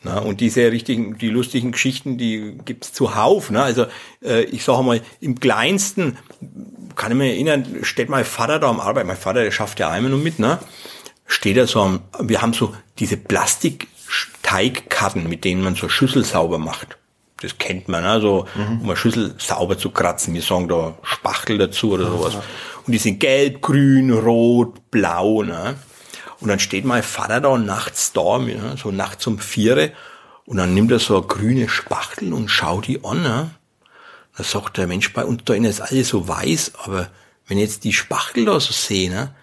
[0.05, 3.50] Na, und diese richtigen, die lustigen Geschichten, die gibt's zuhauf.
[3.50, 3.62] Ne?
[3.62, 3.86] Also
[4.22, 6.18] äh, ich sage mal, im Kleinsten
[6.94, 9.88] kann ich mich erinnern, steht mein Vater da am Arbeit, mein Vater, der schafft ja
[9.88, 10.59] einmal nur mit, ne?
[11.26, 16.59] steht er so am, wir haben so diese Plastikteigkarten, mit denen man so Schüssel sauber
[16.59, 16.98] macht.
[17.40, 18.20] Das kennt man, ne?
[18.20, 20.34] so, um eine Schüssel sauber zu kratzen.
[20.34, 22.36] Wir sagen da Spachtel dazu oder sowas.
[22.86, 25.42] Und die sind gelb, grün, rot, blau.
[25.42, 25.76] Ne?
[26.45, 28.38] Und dann steht mein Vater da nachts da,
[28.76, 29.92] so nachts um vier,
[30.45, 33.22] und dann nimmt er so eine grüne Spachtel und schaut die an.
[33.22, 33.51] Ne?
[34.36, 37.09] Dann sagt der Mensch, bei uns da ist alles so weiß, aber
[37.49, 39.34] wenn jetzt die Spachtel da so sehe, ne,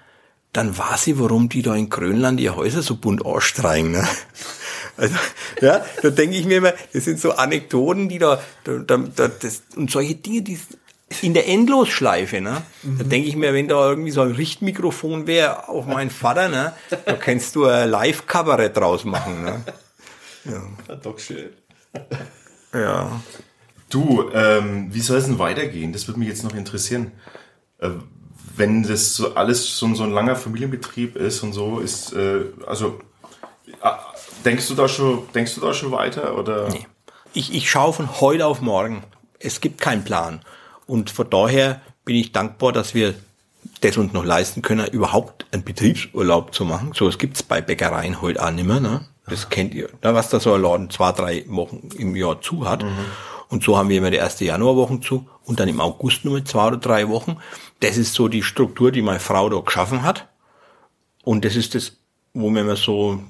[0.53, 3.93] dann weiß ich, warum die da in Grönland ihre Häuser so bunt anstreichen.
[3.93, 4.07] Ne?
[4.97, 5.15] Also,
[5.61, 9.27] ja, da denke ich mir immer, das sind so Anekdoten, die da, da, da, da
[9.29, 10.59] das, und solche Dinge, die
[11.21, 12.61] in der Endlosschleife, ne?
[12.83, 16.73] Da denke ich mir, wenn da irgendwie so ein Richtmikrofon wäre auf meinen Vater, ne,
[17.05, 19.63] da kannst du ein Live-Kabarett draus machen, ne?
[21.03, 21.49] Doch schön.
[22.73, 23.21] Ja.
[23.89, 25.91] Du, ähm, wie soll es denn weitergehen?
[25.91, 27.11] Das würde mich jetzt noch interessieren.
[27.79, 27.89] Äh,
[28.55, 32.99] wenn das so alles so, so ein langer Familienbetrieb ist und so, ist, äh, also,
[33.67, 33.89] äh,
[34.45, 36.69] denkst du da schon, denkst du da schon weiter oder?
[36.69, 36.87] Nee.
[37.33, 39.03] Ich, ich schaue von heute auf morgen.
[39.39, 40.41] Es gibt keinen Plan.
[40.91, 43.15] Und von daher bin ich dankbar, dass wir
[43.79, 46.91] das uns noch leisten können, überhaupt einen Betriebsurlaub zu machen.
[46.93, 48.81] So, es gibt's bei Bäckereien heute auch nicht mehr.
[48.81, 49.05] Ne?
[49.25, 49.87] Das kennt ihr.
[50.03, 50.13] Ne?
[50.13, 52.83] Was da so ein Laden zwei, drei Wochen im Jahr zu hat.
[53.47, 56.49] Und so haben wir immer die erste Januarwochen zu und dann im August nur mit
[56.49, 57.37] zwei oder drei Wochen.
[57.79, 60.27] Das ist so die Struktur, die meine Frau da geschaffen hat.
[61.23, 61.93] Und das ist das,
[62.33, 63.23] wo wir immer so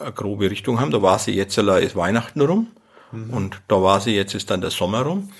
[0.00, 0.90] eine grobe Richtung haben.
[0.90, 2.72] Da war sie jetzt, ist Weihnachten rum.
[3.12, 5.30] Und da war sie, jetzt ist dann der Sommer rum.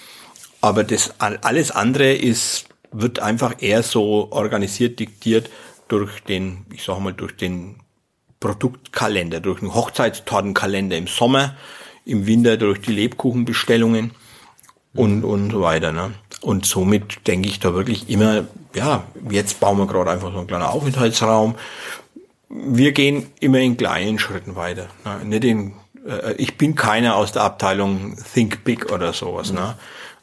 [0.64, 5.50] Aber das alles andere ist, wird einfach eher so organisiert, diktiert
[5.88, 7.80] durch den, ich sag mal, durch den
[8.40, 11.54] Produktkalender, durch den Hochzeitstortenkalender im Sommer,
[12.06, 14.12] im Winter durch die Lebkuchenbestellungen
[14.94, 15.92] und, und so weiter.
[15.92, 16.14] Ne?
[16.40, 20.46] Und somit denke ich da wirklich immer, ja, jetzt bauen wir gerade einfach so einen
[20.46, 21.56] kleinen Aufenthaltsraum.
[22.48, 24.86] Wir gehen immer in kleinen Schritten weiter.
[25.04, 25.26] Ne?
[25.26, 25.74] Nicht in,
[26.08, 29.50] äh, ich bin keiner aus der Abteilung Think Big oder sowas.
[29.50, 29.58] Mhm.
[29.58, 29.74] Ne?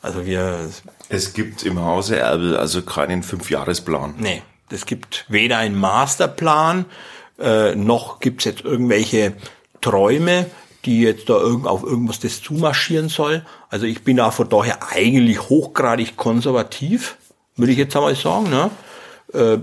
[0.02, 0.70] Also wir.
[1.10, 4.16] Es gibt im Hause Erbel also keinen Fünfjahresplan.
[4.18, 6.86] Nee, es gibt weder einen Masterplan,
[7.40, 9.34] äh, noch gibt's jetzt irgendwelche
[9.82, 10.46] Träume,
[10.86, 13.46] die jetzt da irgend auf irgendwas das zumarschieren soll.
[13.70, 17.18] Also ich bin da von daher eigentlich hochgradig konservativ,
[17.56, 18.50] würde ich jetzt einmal sagen.
[18.50, 18.70] Ne?
[19.34, 19.60] Äh,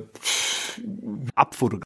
[1.34, 1.76] Abfotografieren